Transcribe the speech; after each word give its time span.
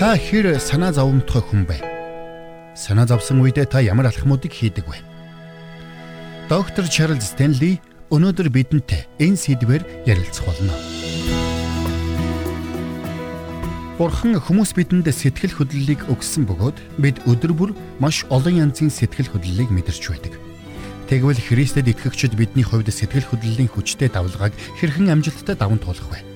Та 0.00 0.16
хэр 0.16 0.56
санаа 0.56 0.96
зовмтгой 0.96 1.44
хүн 1.44 1.68
бэ? 1.68 1.76
Санаа 2.72 3.04
зовсон 3.04 3.44
үедээ 3.44 3.68
та 3.68 3.84
ямар 3.84 4.08
алхмуудыг 4.08 4.48
хийдэг 4.48 4.88
вэ? 4.88 4.96
Доктор 6.48 6.88
Чарлз 6.88 7.36
Стенли 7.36 7.84
өнөөдөр 8.08 8.48
бидэнтэй 8.48 9.04
энэ 9.20 9.36
сэдвээр 9.36 10.08
ярилцах 10.08 10.48
болно. 10.48 10.72
Бурхан 14.00 14.40
хүмүүс 14.40 14.72
бидэнд 14.72 15.04
сэтгэл 15.12 15.60
хөдлөлийг 15.60 16.08
өгсөн 16.08 16.48
бөгөөд 16.48 16.80
бид 16.96 17.20
өдөр 17.28 17.52
бүр 17.52 17.70
маш 18.00 18.24
олон 18.32 18.56
янзын 18.56 18.88
сэтгэл 18.88 19.36
хөдлөлийг 19.36 19.68
мэдэрч 19.68 20.16
байдаг. 20.16 20.32
Тэгвэл 21.12 21.36
Христэд 21.36 21.92
итгэгчид 21.92 22.40
бидний 22.40 22.64
хувьд 22.64 22.88
сэтгэл 22.88 23.28
хөдлөлийн 23.36 23.68
хүчтэй 23.68 24.08
давлгааг 24.08 24.56
хэрхэн 24.80 25.12
амжилттай 25.12 25.60
даван 25.60 25.76
туулах 25.76 26.08
вэ? 26.08 26.29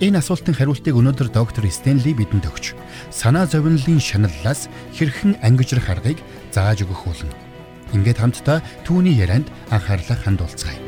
Энэ 0.00 0.18
асуултын 0.18 0.56
хариултыг 0.56 0.94
өнөөдөр 0.96 1.28
доктор 1.32 1.64
Стенли 1.70 2.12
бидэнд 2.14 2.48
өгч 2.48 2.74
санаа 3.10 3.46
зовнилын 3.46 4.00
шаналлаас 4.00 4.68
хэрхэн 4.96 5.38
ангижрах 5.44 5.88
аргыг 5.90 6.18
зааж 6.54 6.84
өгөх 6.84 7.06
болно. 7.06 7.32
Ингээд 7.94 8.22
хамтдаа 8.22 8.58
түүний 8.86 9.18
ярианд 9.18 9.50
анхаарлаа 9.70 10.18
хандуулцгаая. 10.18 10.78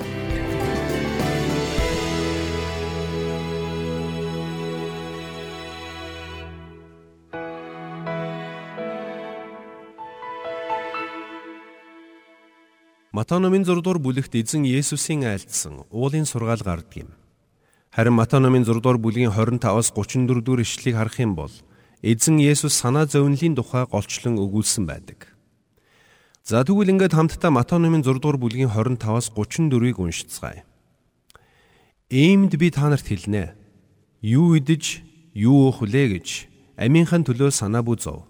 Матай 13.13 13.39
номын 13.45 13.61
6 13.69 13.85
дугаар 13.85 14.01
бүлэгт 14.01 14.33
эзэн 14.41 14.65
Есүсийн 14.65 15.29
айлдсан 15.29 15.85
уулын 15.93 16.25
сургаал 16.25 16.65
гардаг 16.65 16.97
юм. 16.97 17.11
Харин 17.93 18.17
Матай 18.17 18.41
номын 18.41 18.65
6 18.65 18.81
дугаар 18.81 18.97
бүлгийн 18.97 19.31
25-аас 19.37 19.93
34 19.93 20.41
дугаар 20.41 20.65
ишлэгийг 20.65 20.97
харах 20.97 21.21
юм 21.21 21.37
бол 21.37 21.53
эзэн 22.01 22.41
Есүс 22.41 22.73
санаа 22.73 23.05
зовнилын 23.05 23.53
тухай 23.53 23.85
голчлон 23.85 24.41
өгүүлсэн 24.41 24.89
байдаг. 24.89 25.29
За 26.41 26.65
тэгвэл 26.65 26.97
ингээд 26.97 27.13
хамтдаа 27.13 27.53
Матай 27.53 27.77
номын 27.77 28.01
6 28.01 28.17
дугаар 28.17 28.41
бүлгийн 28.41 28.73
25-аас 28.73 29.37
34-ийг 29.37 30.01
уншицгаая. 30.01 30.65
Иймд 32.09 32.57
би 32.57 32.73
та 32.73 32.89
нарт 32.89 33.05
хэлнэ. 33.05 33.53
Юу 34.25 34.57
идэж, 34.57 35.05
юу 35.37 35.69
уух 35.69 35.85
вүлээ 35.85 36.17
гэж 36.17 36.49
амийнхын 36.81 37.29
төлөө 37.29 37.53
санаа 37.53 37.85
бүү 37.85 38.01
зов. 38.01 38.25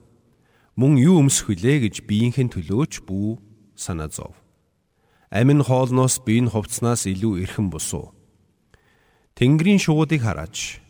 Мөн 0.74 0.98
юу 0.98 1.22
өмсөх 1.22 1.55
вүлээ 1.55 1.86
гэж 1.86 2.02
биеийнхээ 2.10 2.50
төлөөч 2.50 3.06
бүү 3.06 3.38
санаа 3.78 4.10
зов 4.10 4.42
амин 5.33 5.64
хоолноос 5.64 6.20
биеийн 6.20 6.52
хувцснаас 6.52 7.08
илүү 7.08 7.40
эрхэм 7.42 7.72
бусуу. 7.72 8.12
Тэнгэрийн 9.34 9.80
шуудыг 9.80 10.22
хараач. 10.22 10.80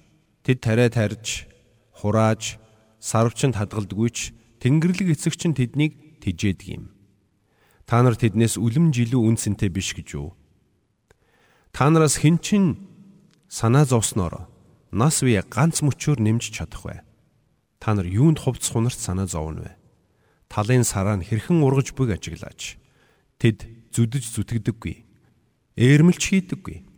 Тэд 0.42 0.58
тариа 0.58 0.90
тарьж, 0.90 1.46
хурааж, 1.94 2.58
сарвчанд 2.98 3.58
хадгалдаггүйч 3.58 4.34
Тэнгэрлэг 4.62 5.18
эцэг 5.18 5.34
чинь 5.34 5.58
тэднийг 5.58 6.22
тижээдэг 6.22 6.68
юм. 6.70 6.94
Та 7.82 8.02
нар 8.02 8.14
тэднээс 8.14 8.58
үлэм 8.62 8.94
жилүү 8.94 9.18
үнцэнтэй 9.26 9.70
биш 9.74 9.90
гэж 9.98 10.08
юу? 10.14 10.38
Та 11.74 11.90
нараас 11.90 12.22
хэн 12.22 12.38
чин 12.38 12.78
санаа 13.50 13.82
зовсноор 13.82 14.46
нас 14.94 15.18
үе 15.26 15.42
ганц 15.42 15.82
мөчөөр 15.82 16.22
нэмж 16.22 16.54
чадах 16.54 16.86
вэ? 16.86 17.02
Та 17.82 17.98
нар 17.98 18.06
юунд 18.06 18.38
хувцс 18.38 18.70
хунарт 18.70 18.98
санаа 19.02 19.26
зовно 19.26 19.66
вэ? 19.66 19.74
Талын 20.46 20.86
сараа 20.86 21.18
нь 21.18 21.26
хэрхэн 21.26 21.58
ургаж 21.58 21.90
бүг 21.98 22.14
ажиглаач. 22.14 22.78
Тэд 23.42 23.66
зүдэж 23.90 24.24
зүтгэдэггүй. 24.30 24.96
Ээрмэлч 25.74 26.22
хийдэггүй. 26.22 26.91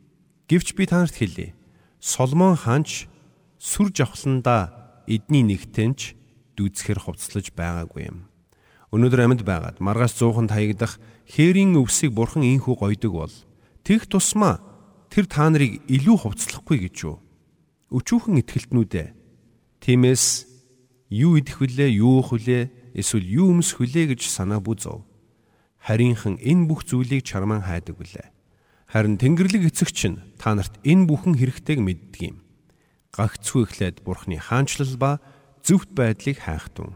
Гэвч 0.49 0.77
би 0.77 0.85
танарт 0.85 1.17
хэлье. 1.17 1.55
Соломон 2.01 2.57
хаанч 2.57 3.09
сүр 3.57 3.89
жавхландаа 3.97 5.03
эдний 5.09 5.41
нэгтэнч 5.41 6.13
дүүцхэр 6.61 7.01
хувцлаж 7.01 7.49
байгаагүй 7.57 8.13
юм. 8.13 8.29
Өнөөдөр 8.93 9.21
амьд 9.25 9.43
байгаад 9.43 9.81
маргаас 9.81 10.13
100хан 10.21 10.53
таягдах 10.53 11.01
хээрийн 11.33 11.81
өвсийг 11.81 12.13
бурхан 12.13 12.45
инхүү 12.45 12.77
гойдог 12.77 13.13
бол 13.17 13.35
тэгх 13.89 14.05
тусмаа 14.13 14.61
тэр 15.09 15.25
та 15.25 15.49
нарыг 15.49 15.81
илүү 15.89 16.17
хувцлахгүй 16.29 16.93
гэж 16.93 16.97
юу? 17.09 17.25
Өчүүхэн 17.89 18.45
итгэлтнүүдээ. 18.45 19.09
Тиймээс 19.81 20.25
юу 21.09 21.41
идэх 21.41 21.65
вүлээ, 21.65 21.89
юу 22.05 22.21
уух 22.21 22.37
вүлээ, 22.37 22.93
эсвэл 22.93 23.25
юу 23.25 23.57
өмсөх 23.57 23.81
вүлээ 23.81 24.13
гэж 24.13 24.29
санаа 24.29 24.61
бүзв 24.61 25.09
харийнхан 25.85 26.41
энэ 26.41 26.65
бүх 26.69 26.85
зүйлийг 26.89 27.25
чарман 27.29 27.61
хайдаг 27.61 27.97
билээ. 27.97 28.34
Харин 28.95 29.19
Тэнгэрлэг 29.19 29.75
эцэгч 29.75 30.07
нь 30.07 30.23
та 30.39 30.55
нарт 30.55 30.79
энэ 30.87 31.11
бүхэн 31.11 31.35
хэрэгтэйг 31.35 31.83
мэддэг 31.83 32.23
юм. 32.31 32.39
Гагцгүй 33.11 33.67
эхлээд 33.67 34.07
Бурхны 34.07 34.39
хаанчлал 34.39 34.95
ба 34.95 35.19
зөвхт 35.67 35.91
байдлыг 35.99 36.39
хайхтун. 36.39 36.95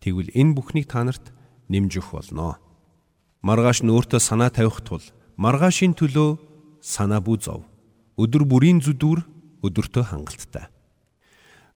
Тэгвэл 0.00 0.32
энэ 0.32 0.56
бүхнийг 0.56 0.88
та 0.88 1.04
нарт 1.04 1.36
нэмж 1.68 2.00
өгөх 2.00 2.16
болно. 2.16 2.56
Маргааш 3.44 3.84
нь 3.84 3.92
өөртөө 3.92 4.24
санаа 4.24 4.48
тавих 4.48 4.80
тул 4.88 5.04
маргаашийн 5.36 5.92
төлөө 5.92 6.40
санаа 6.80 7.20
бүү 7.20 7.36
зов. 7.44 7.68
Өдөр 8.16 8.48
бүрийн 8.48 8.80
зүдүр 8.80 9.20
өдөртөө 9.60 10.16
хангалттай. 10.16 10.72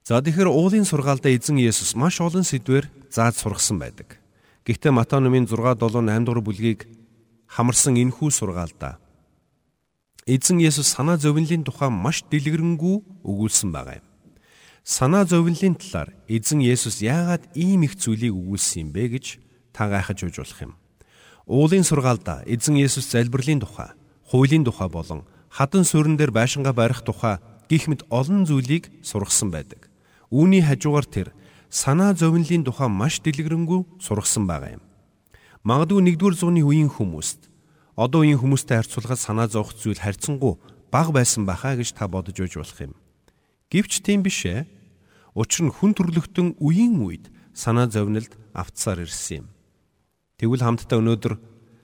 За 0.01 0.25
тэгэхээр 0.25 0.49
уулын 0.49 0.89
сургаалдаа 0.89 1.29
эзэн 1.29 1.61
Есүс 1.61 1.93
маш 1.93 2.25
олон 2.25 2.41
сэдвээр 2.41 2.89
зааж 3.13 3.37
сургасан 3.37 3.77
байдаг. 3.77 4.17
Гэхдээ 4.65 4.97
Матай 4.97 5.21
номын 5.21 5.45
6 5.45 5.61
7 5.77 6.09
8 6.09 6.25
дугаар 6.25 6.41
бүлгийг 6.41 6.89
хамарсан 7.53 8.01
энхүү 8.01 8.33
сургаалдаа 8.33 8.97
Эзэн 10.29 10.61
Есүс 10.61 10.93
санаа 10.93 11.17
зовнилын 11.17 11.65
тухай 11.65 11.89
маш 11.89 12.21
дэлгэрэнгүй 12.29 12.97
өгүүлсэн 13.25 13.73
байгаа 13.73 14.05
юм. 14.05 14.07
Санаа 14.85 15.25
зовнилын 15.25 15.81
талаар 15.81 16.13
эзэн 16.29 16.61
Есүс 16.61 17.01
яагаад 17.01 17.49
ийм 17.57 17.89
их 17.89 17.97
зүйлийг 17.97 18.37
өгүүлсэн 18.37 18.85
юм 18.85 18.89
бэ 18.93 19.17
гэж 19.17 19.41
та 19.73 19.89
гайхаж 19.89 20.29
ууж 20.29 20.37
болох 20.37 20.61
юм. 20.61 20.73
Уулын 21.49 21.81
сургаалдаа 21.81 22.45
эзэн 22.45 22.77
Есүс 22.77 23.09
залбирлын 23.09 23.65
тухай, 23.65 23.97
хуулийн 24.29 24.69
тухай 24.69 24.93
болон 24.93 25.25
хадан 25.49 25.89
суурин 25.89 26.21
дээр 26.21 26.29
байшингаа 26.29 26.77
барих 26.77 27.01
тухай 27.01 27.41
гих 27.73 27.89
мэт 27.89 28.05
олон 28.13 28.45
зүйлийг 28.45 28.93
сургасан 29.01 29.49
байдаг. 29.49 29.89
Үүний 30.29 30.61
хажуугаар 30.61 31.09
тэр 31.09 31.33
санаа 31.73 32.13
зовнилын 32.13 32.69
тухай 32.69 32.93
маш 32.93 33.25
дэлгэрэнгүй 33.25 33.97
сургасан 33.97 34.45
байгаа 34.45 34.77
юм. 34.77 34.85
Магадгүй 35.65 36.05
1-р 36.05 36.37
зууны 36.37 36.61
үеийн 36.61 36.93
хүмүүст 36.93 37.48
одоо 37.99 38.23
үеийн 38.23 38.39
хүмүүстэй 38.39 38.79
харьцуулахад 38.79 39.19
санаа 39.19 39.51
зовх 39.51 39.75
зүйл 39.75 39.99
харьцангуй 39.99 40.55
бага 40.95 41.11
байсан 41.11 41.43
байхаа 41.43 41.75
гэж 41.75 41.99
та 41.99 42.07
бодож 42.07 42.39
үйж 42.39 42.55
болох 42.55 42.79
юм. 42.79 42.95
Гэвч 43.75 44.07
тийм 44.07 44.23
биш 44.23 44.47
ээ. 44.47 44.71
Учир 45.35 45.67
нь 45.67 45.75
хүн 45.75 45.99
төрлөختөн 45.99 46.63
үеийн 46.63 47.03
үед 47.03 47.27
санаа 47.51 47.91
зовнилд 47.91 48.39
автсаар 48.55 49.03
ирсэн 49.03 49.43
юм. 49.43 49.47
Тэгвэл 50.39 50.63
хамтдаа 50.63 51.03
өнөөдөр 51.03 51.35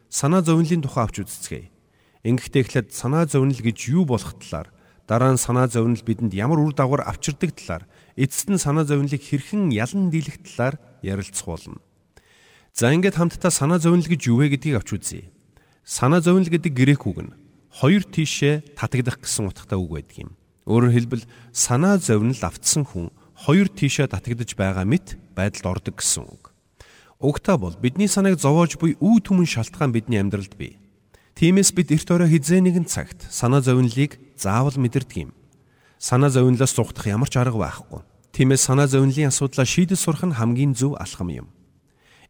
санаа 0.06 0.46
зовнилын 0.46 0.86
тухай 0.86 1.02
авч 1.02 1.26
үзцгээе. 1.26 1.74
Ингэхдээ 2.22 2.62
эхлээд 2.62 2.88
санаа 2.94 3.26
зовнил 3.26 3.58
гэж 3.58 3.78
юу 3.90 4.06
болох 4.06 4.38
талаар 4.38 4.70
дараа 5.10 5.34
нь 5.34 5.42
санаа 5.42 5.66
зовнил 5.66 5.98
бидэнд 5.98 6.30
ямар 6.30 6.62
үр 6.62 6.78
дагавар 6.78 7.10
авчирдаг 7.10 7.58
талаар 7.58 7.90
эцэст 8.14 8.54
нь 8.54 8.62
санаа 8.62 8.86
зовнилыг 8.86 9.18
хэрхэн 9.18 9.74
ялан 9.74 10.14
дийлэх 10.14 10.38
талаар 10.46 10.78
ярилцах 11.02 11.50
болно. 11.50 11.82
За 12.70 12.94
ингээд 12.94 13.18
хамтдаа 13.18 13.50
санаа 13.50 13.82
зовнил 13.82 14.06
гэж 14.06 14.30
юу 14.30 14.38
вэ 14.40 14.54
гэдгийг 14.54 14.78
авч 14.78 14.94
үзье. 14.94 15.33
Санаа 15.84 16.20
зовнил 16.20 16.48
гэдэг 16.48 16.72
грек 16.72 17.06
үг 17.06 17.20
нь 17.22 17.36
хоёр 17.68 18.02
тишээ 18.08 18.74
татагдах 18.74 19.20
гэсэн 19.20 19.52
утгатай 19.52 19.78
үг 19.78 19.90
байдаг 19.92 20.16
юм. 20.16 20.30
Өөрөөр 20.64 20.92
хэлбэл 20.96 21.24
санаа 21.52 22.00
зовнил 22.00 22.40
автсан 22.40 22.88
хүн 22.88 23.12
хоёр 23.36 23.68
тишээ 23.68 24.08
татагдж 24.08 24.56
байгаа 24.56 24.88
мэт 24.88 25.20
байдалд 25.36 25.78
ордог 25.78 26.00
гэсэн 26.00 26.24
үг. 26.24 26.50
Угтаа 27.20 27.60
бол 27.60 27.76
бидний 27.76 28.08
санааг 28.08 28.40
зовоож 28.40 28.80
буй 28.80 28.96
үе 28.96 29.20
түмэн 29.20 29.44
шалтгаан 29.44 29.92
бидний 29.92 30.18
амьдралд 30.18 30.56
бий. 30.56 30.80
Тиймээс 31.36 31.76
бид 31.76 31.92
эрт 31.92 32.08
орой 32.08 32.32
хизээ 32.32 32.64
нэгэн 32.64 32.88
цагт 32.88 33.28
санаа 33.28 33.60
зовнилыг 33.60 34.16
заавал 34.40 34.80
мэдэрдэг 34.80 35.18
юм 35.28 35.32
санаа 36.04 36.28
зовнилоос 36.28 36.76
зугтах 36.76 37.06
ямар 37.06 37.28
ч 37.32 37.40
арга 37.40 37.56
байхгүй. 37.56 38.04
Тиймээс 38.36 38.68
санаа 38.68 38.86
зовнилын 38.86 39.32
асуудлаа 39.32 39.64
шийдэж 39.64 39.98
сурах 39.98 40.24
нь 40.28 40.36
хамгийн 40.36 40.76
зөв 40.76 41.00
алхам 41.00 41.32
юм. 41.32 41.48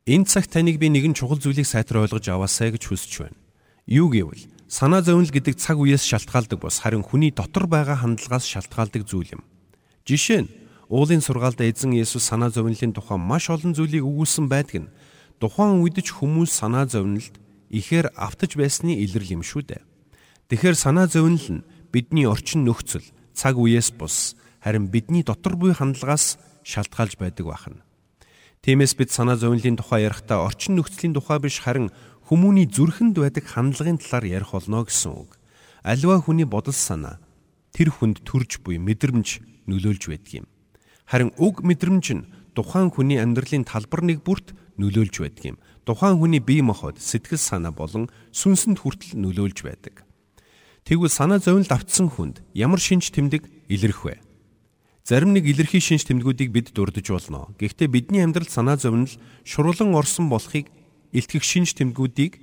Энэ 0.06 0.30
цагт 0.30 0.54
таныг 0.54 0.78
би 0.78 0.86
нэгэн 0.86 1.18
чухал 1.18 1.42
зүйлийг 1.42 1.66
сайтар 1.66 2.06
ойлгож 2.06 2.22
аваасай 2.30 2.70
гэж 2.70 2.86
хүсэж 2.86 3.12
байна. 3.26 3.38
Юу 3.84 4.08
гэвэл 4.08 4.48
санаа 4.64 5.04
зовнил 5.04 5.28
гэдэг 5.28 5.60
цаг 5.60 5.76
үеэс 5.76 6.08
шалтгаалдаг 6.08 6.56
бос 6.56 6.81
харин 6.81 7.04
хүний 7.04 7.28
дотор 7.28 7.69
байгаа 7.69 8.00
хандлагаас 8.00 8.48
шалтгаалдаг 8.48 9.04
зүйл 9.04 9.36
юм. 9.36 9.42
Жишээ 10.08 10.48
нь 10.48 10.52
уулын 10.88 11.20
сургаалдаа 11.20 11.69
эзэн 11.69 11.92
Есүс 11.92 12.25
санаа 12.25 12.48
зовнилын 12.48 12.96
тухай 12.96 13.20
маш 13.20 13.52
олон 13.52 13.76
зүйлийг 13.76 14.00
өгүүлсэн 14.08 14.48
байдаг 14.48 14.88
нь 14.88 14.92
тухайн 15.36 15.84
үед 15.84 16.00
ч 16.00 16.16
хүмүүс 16.16 16.48
санаа 16.48 16.88
зовнилд 16.88 17.36
ихээр 17.69 18.08
автаж 18.16 18.56
байсны 18.56 18.96
илрэл 19.04 19.36
юм 19.36 19.42
шүү 19.44 19.69
дээ. 19.69 19.84
Тэгэхээр 20.48 20.76
санаа 20.81 21.04
зовнил 21.04 21.60
нь 21.60 21.64
бидний 21.92 22.25
орчин 22.25 22.64
нөхцөл 22.64 23.04
цаг 23.36 23.60
үеэс 23.60 23.92
бус 24.00 24.32
харин 24.64 24.88
бидний 24.88 25.20
дотор 25.20 25.60
буй 25.60 25.76
хандлагаас 25.76 26.40
шалтгаалж 26.64 27.20
байдаг 27.20 27.44
байна. 27.52 27.84
Тиймээс 28.64 28.96
бид 28.96 29.12
санаа 29.12 29.36
зовнилын 29.36 29.76
тухай 29.76 30.08
ярихдаа 30.08 30.48
орчин 30.48 30.81
нөхцөлийн 30.81 31.12
тухай 31.12 31.36
биш 31.36 31.60
харин 31.60 31.92
хүмүүний 32.24 32.68
зүрхэнд 32.68 33.20
байдаг 33.20 33.44
хандлагын 33.44 34.00
талаар 34.00 34.24
ярих 34.24 34.56
болно 34.56 34.84
гэсэн 34.84 35.12
үг. 35.12 35.36
Аливаа 35.84 36.24
хүний 36.24 36.48
бодол 36.48 36.72
санаа 36.72 37.20
тэр 37.76 37.92
хүнд 37.92 38.24
төрж 38.24 38.64
буй 38.64 38.80
мэдрэмж 38.80 39.44
нөлөөлж 39.68 40.08
байдаг 40.08 40.32
юм. 40.42 40.46
Харин 41.04 41.36
уг 41.36 41.60
мэдрэмж 41.60 42.06
нь 42.16 42.26
тухайн 42.56 42.88
хүний 42.88 43.20
амьдралын 43.20 43.68
талбар 43.68 44.00
нэг 44.00 44.24
бүрт 44.24 44.56
нөлөөлж 44.80 45.20
байдаг 45.20 45.44
юм. 45.44 45.56
Тухайн 45.84 46.16
хүний 46.16 46.40
бие 46.40 46.64
махбод, 46.64 46.96
сэтгэл 46.96 47.36
санаа 47.36 47.76
болон 47.76 48.08
сүнсэнд 48.32 48.80
хүртэл 48.80 49.20
нөлөөлж 49.20 49.60
байдаг. 49.60 50.08
Тэгвэл 50.88 51.12
санаа 51.12 51.44
зовнилд 51.44 51.72
автсан 51.72 52.08
хүнд 52.08 52.40
ямар 52.56 52.80
шинж 52.80 53.12
тэмдэг 53.12 53.44
илэрх 53.68 54.04
вэ? 54.04 54.16
Зарим 55.04 55.36
нэг 55.36 55.44
илэрхий 55.44 55.80
шинж 55.80 56.08
тэмдгүүдийг 56.08 56.48
бид 56.48 56.72
дурдж 56.72 57.04
болно. 57.12 57.52
Гэхдээ 57.60 57.88
бидний 57.92 58.24
амьдрал 58.24 58.48
санаа 58.48 58.80
зовнил 58.80 59.12
шурлан 59.44 59.92
орсон 59.92 60.32
болохыг 60.32 60.72
илтгэх 61.14 61.46
шинж 61.46 61.78
тэмдгүүдийг 61.78 62.43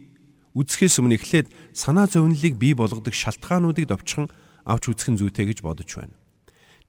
үзэхээс 0.56 1.04
өмнө 1.04 1.20
эхлээд 1.20 1.48
санаа 1.76 2.08
зовнилыг 2.08 2.56
бий 2.56 2.72
болгодог 2.72 3.12
шалтгаануудыг 3.12 3.92
довчхон 3.92 4.32
авч 4.64 4.84
үзэх 4.92 5.12
нь 5.12 5.20
зүйтэй 5.20 5.52
гэж 5.52 5.60
бодож 5.64 5.92
байна. 6.00 6.16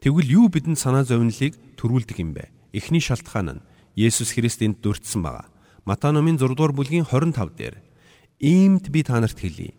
Тэгвэл 0.02 0.30
юу 0.30 0.46
бидэнд 0.50 0.78
санаа 0.78 1.02
зовнилыг 1.06 1.58
төрүүлдэг 1.78 2.18
юм 2.22 2.34
бэ? 2.34 2.50
Эхний 2.74 3.02
шалтгаан 3.02 3.62
нь 3.62 3.64
Есүс 3.94 4.34
Христэнд 4.34 4.80
дурдсан 4.80 5.22
байгаа. 5.22 5.46
Матай 5.84 6.10
номын 6.14 6.38
6 6.38 6.54
дугаар 6.54 6.72
бүлгийн 6.74 7.06
25 7.06 7.54
дээр 7.58 7.76
иймд 8.42 8.90
би 8.90 9.02
та 9.02 9.20
нарт 9.20 9.38
хэлье. 9.38 9.74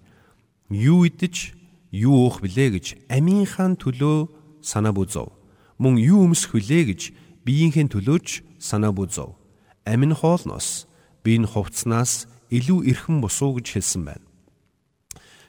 Юу 0.69 1.07
идэж, 1.07 1.55
юу 1.91 2.27
уух 2.27 2.39
билээ 2.39 2.69
гэж 2.79 2.85
амийнхаа 3.11 3.75
төлөө 3.75 4.31
санаа 4.63 4.95
бүзов. 4.95 5.35
Мөн 5.75 5.99
юу 5.99 6.23
өмсөх 6.29 6.55
билээ 6.55 6.83
гэж 6.93 7.01
биеийнхээ 7.43 7.91
төлөөч 7.91 8.27
санаа 8.63 8.95
бүзов. 8.95 9.35
Амин 9.83 10.15
хоолноос, 10.15 10.87
биеийн 11.23 11.47
хувцснаас 11.47 12.27
илүү 12.51 12.85
эрхэм 12.91 13.23
босуу 13.23 13.57
гэж 13.57 13.79
хэлсэн 13.79 14.03
байна. 14.05 14.25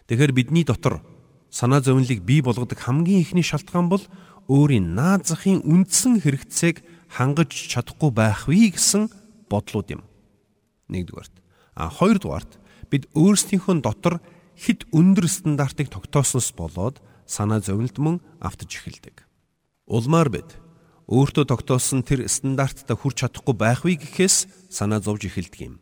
Тэгэхээр 0.09 0.33
бидний 0.33 0.65
дотор 0.65 1.03
санаа 1.51 1.81
зовнилыг 1.85 2.23
бий 2.23 2.41
болгодог 2.41 2.79
хамгийн 2.79 3.21
ихний 3.21 3.45
шалтгаан 3.45 3.89
бол 3.91 4.03
өөрийн 4.49 4.95
наад 4.95 5.27
захын 5.27 5.61
үндсэн 5.65 6.21
хэрэгцээг 6.21 6.85
хангаж 7.09 7.51
чадахгүй 7.51 8.11
байх 8.11 8.49
вэ 8.49 8.75
гэсэн 8.75 9.09
бодлууд 9.49 9.89
юм. 9.97 10.03
Нэгдүгээрт. 10.89 11.35
А 11.75 11.89
хоёрдугаарт 11.89 12.59
бид 12.91 13.09
өөрсдийнхөө 13.17 13.81
дотор 13.81 14.21
хэд 14.55 14.87
өндөр 14.93 15.27
стандартыг 15.27 15.91
тогтоосноос 15.91 16.53
болоод 16.55 17.01
санаа 17.27 17.61
зовнилд 17.61 17.99
мөн 17.99 18.17
автж 18.39 18.69
эхэлдэг. 18.69 19.25
Улмаар 19.89 20.29
бид 20.29 20.49
өөртөө 21.05 21.45
тогтоосон 21.45 22.01
тэр 22.01 22.25
стандарттай 22.33 22.97
хүрч 22.97 23.29
чадахгүй 23.29 23.55
байх 23.55 23.85
вэ 23.85 24.01
гэхээс 24.01 24.73
санаа 24.73 25.05
зовж 25.05 25.29
эхэлдэг 25.29 25.61
юм. 25.69 25.75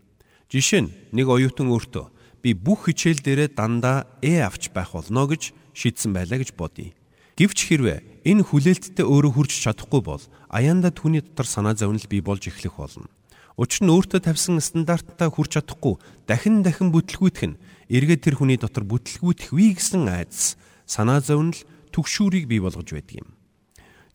Жишээ 0.51 0.83
нь 0.83 0.93
нэг 1.15 1.31
оюутан 1.31 1.71
өөртөө 1.71 2.11
би 2.43 2.59
бүх 2.59 2.91
хичээл 2.91 3.23
дээрээ 3.23 3.55
дандаа 3.55 4.11
Э 4.19 4.43
авч 4.43 4.75
байх 4.75 4.99
болно 4.99 5.31
гэж 5.31 5.55
шийдсэн 5.79 6.11
байлаа 6.11 6.43
гэж 6.43 6.59
бодъё. 6.59 6.91
Гэвч 7.39 7.59
хэрвээ 7.71 8.27
энэ 8.27 8.43
хүлээлттэй 8.43 9.07
өөрөө 9.07 9.33
хүрч 9.39 9.63
чадахгүй 9.63 10.03
бол 10.03 10.23
аяанда 10.51 10.91
түүний 10.91 11.23
дотор 11.23 11.47
санаа 11.47 11.79
зовнил 11.79 12.05
бий 12.11 12.21
болж 12.21 12.51
эхлэх 12.51 12.77
болно. 12.77 13.07
Учир 13.57 13.87
нь 13.87 13.95
өөртөө 13.95 14.27
тавьсан 14.27 14.59
стандарттай 14.59 15.31
хүрч 15.31 15.57
чадахгүй 15.57 16.03
дахин 16.27 16.67
дахин 16.67 16.91
бүтлгүүтэх 16.91 17.47
нь 17.47 17.61
эргээд 17.89 18.27
тэр 18.27 18.37
хүний 18.43 18.59
дотор 18.59 18.85
бүтлгүүтэх 18.85 19.55
вий 19.55 19.73
гэсэн 19.79 20.11
айдас 20.11 20.59
санаа 20.85 21.23
зовнил 21.23 21.57
түгшүүрийг 21.95 22.51
бий 22.51 22.61
болгож 22.61 22.91
байдаг 22.91 23.23
юм. 23.23 23.29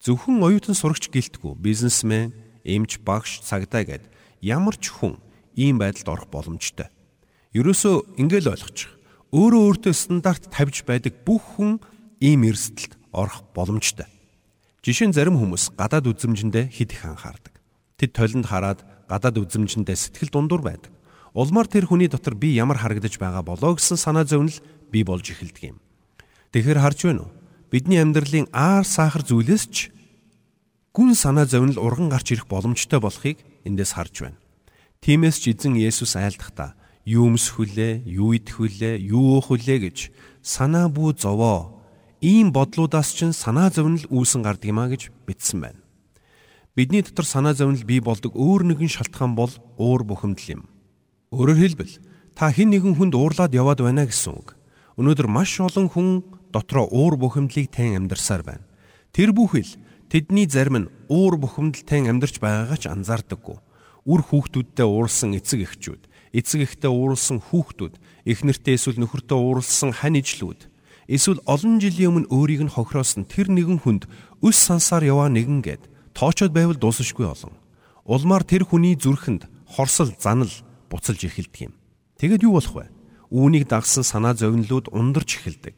Зөвхөн 0.04 0.44
оюутан 0.46 0.78
сурагч 0.78 1.10
гэлтгүү 1.10 1.58
бизнесмен, 1.58 2.34
эмч, 2.64 3.02
багш, 3.02 3.42
цагдаа 3.42 3.84
гэд 3.84 4.04
ямар 4.42 4.78
ч 4.78 4.94
хүн 4.94 5.18
ийм 5.58 5.82
байдалд 5.82 6.08
орох 6.08 6.28
боломжтой. 6.30 6.92
Ерөөсөө 7.58 8.22
ингээл 8.22 8.54
ойлгочих. 8.54 8.94
Өөрөө 9.34 9.62
өөртөө 9.74 9.94
стандарт 9.98 10.54
тавьж 10.54 10.86
байдаг 10.86 11.26
бүх 11.26 11.58
хүн 11.58 11.82
ийм 12.22 12.46
эрсдэлд 12.46 12.94
орох 13.12 13.42
боломжтой. 13.58 14.06
Жишээ 14.86 15.10
нь 15.10 15.18
зарим 15.18 15.36
хүмүүс 15.42 15.74
гадаад 15.76 16.08
үзмжиндээ 16.08 16.70
хид 16.70 16.94
их 16.94 17.04
анхаардаг. 17.04 17.58
Тэд 17.98 18.12
толинд 18.14 18.46
хараад 18.46 18.86
гадаад 19.10 19.42
үзмжиндээ 19.42 19.98
сэтгэл 19.98 20.32
дундуур 20.32 20.62
байдаг. 20.62 20.94
Улмаар 21.34 21.68
тэр 21.68 21.90
хүний 21.90 22.08
дотор 22.08 22.38
би 22.38 22.54
ямар 22.56 22.78
харагдаж 22.78 23.18
байгаа 23.18 23.44
болоо 23.44 23.76
гэсэн 23.76 23.98
санаа 23.98 24.24
зовнил 24.24 24.62
бий 24.94 25.04
болж 25.04 25.28
эхэлдэг 25.28 25.76
юм. 25.76 25.78
Тэгэхээр 26.54 26.80
харж 26.80 27.00
байна 27.04 27.22
уу? 27.28 27.32
Бидний 27.68 28.00
амьдралын 28.00 28.48
аар 28.56 28.88
сахар 28.88 29.28
зүйлээс 29.28 29.66
ч 29.68 29.76
гүн 30.96 31.12
санаа 31.12 31.44
зовнил 31.44 31.84
урган 31.84 32.08
гарч 32.08 32.32
ирэх 32.32 32.48
боломжтой 32.48 33.04
болохыг 33.04 33.44
эндээс 33.68 33.92
харж 33.92 34.16
байна. 34.24 34.40
Тиймээс 35.04 35.44
ч 35.44 35.52
эзэн 35.52 35.76
Есүс 35.76 36.16
айлдахдаа 36.16 36.80
юу 37.04 37.28
өмсөх 37.28 37.60
вүлээ, 37.60 38.08
юу 38.08 38.40
идэх 38.40 38.64
вүлээ, 38.64 39.04
юу 39.12 39.36
уух 39.36 39.52
вүлээ 39.52 39.84
гэж 39.84 39.98
санаа 40.40 40.88
бүү 40.88 41.20
зовоо. 41.20 41.84
Ийм 42.24 42.56
бодлуудаас 42.56 43.12
ч 43.12 43.28
санаа 43.36 43.68
зовнил 43.68 44.08
үүсэн 44.08 44.48
гардаг 44.48 44.72
юма 44.72 44.88
гэж 44.88 45.12
бичсэн 45.28 45.60
байна. 45.60 45.84
Бидний 46.72 47.04
дотор 47.04 47.28
санаа 47.28 47.52
зовнил 47.52 47.84
бий 47.84 48.00
болдог 48.00 48.32
өөр 48.32 48.64
нэгэн 48.64 48.88
шалтгаан 48.88 49.36
бол 49.36 49.52
уур 49.76 50.08
бухимдал 50.08 50.48
юм. 50.56 50.62
Өөрөөр 51.36 51.60
хэлбэл 51.60 52.00
та 52.32 52.48
хэн 52.48 52.72
нэгэн 52.72 52.96
хүнд 52.96 53.12
уурлаад 53.12 53.52
яваад 53.52 53.84
байна 53.84 54.08
гэсэн 54.08 54.40
үг. 54.40 54.56
Өнөөдөр 54.96 55.28
маш 55.28 55.60
олон 55.60 55.92
хүн 55.92 56.37
дотроо 56.52 56.88
уур 56.92 57.18
бухимдлыг 57.18 57.72
тань 57.72 57.98
амьдарсаар 57.98 58.44
байна. 58.44 58.66
Тэр 59.12 59.32
бүхэл 59.34 59.78
тэдний 60.12 60.48
зарим 60.48 60.78
нь 60.78 60.92
уур 61.10 61.38
бухимдал 61.38 61.84
тань 61.84 62.10
амьдарч 62.10 62.40
байгаагаа 62.40 62.78
ч 62.78 62.86
анзаардаггүй 62.88 63.58
үр 64.08 64.24
хүүхдүүдтэй 64.24 64.88
уурсан 64.88 65.36
эцэг 65.36 65.68
эхчүүд, 65.68 66.08
эцэг 66.32 66.64
эхтэй 66.64 66.88
уурсан 66.88 67.44
хүүхдүүд, 67.44 68.00
эхнэртэй 68.24 68.80
эсвэл 68.80 69.04
нөхөртөө 69.04 69.36
уурсан 69.36 69.92
хань 69.92 70.24
ижлүүд, 70.24 70.72
эсвэл 71.12 71.44
олон 71.44 71.84
жилийн 71.84 72.24
өмнө 72.24 72.32
өөрийг 72.32 72.64
нь 72.64 72.72
хохироосон 72.72 73.28
тэр 73.28 73.52
нэгэн 73.52 73.84
хүнд 73.84 74.08
өс 74.40 74.56
сансаар 74.56 75.04
яваа 75.04 75.28
нэгэн 75.28 75.60
гээд 75.60 75.84
тоочод 76.16 76.56
байвал 76.56 76.80
дуусахгүй 76.80 77.28
олон. 77.28 77.60
Улмаар 78.08 78.48
тэр 78.48 78.64
хүний 78.64 78.96
зүрхэнд 78.96 79.52
хорсол, 79.76 80.16
занал 80.16 80.52
буцалж 80.88 81.28
эхэлдэг 81.28 81.68
юм. 81.68 81.74
Тэгэд 82.16 82.48
юу 82.48 82.56
болох 82.56 82.76
вэ? 82.80 82.88
Үүнийг 83.28 83.68
дагсан 83.68 84.08
санаа 84.08 84.40
зовнилууд 84.40 84.88
ундарч 84.96 85.44
эхэлдэг. 85.44 85.76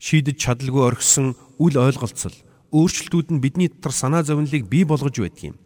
Шийдэж 0.00 0.36
чадалгүй 0.40 0.80
орхисон 0.88 1.36
үл 1.60 1.76
ойлголцол, 1.76 2.32
өөрчлөлтүүд 2.72 3.36
нь 3.36 3.42
бидний 3.44 3.68
дотор 3.68 3.92
санаа 3.92 4.24
зовнилыг 4.24 4.64
бий 4.64 4.88
болгож 4.88 5.20
байдаг 5.20 5.52
юм. 5.52 5.56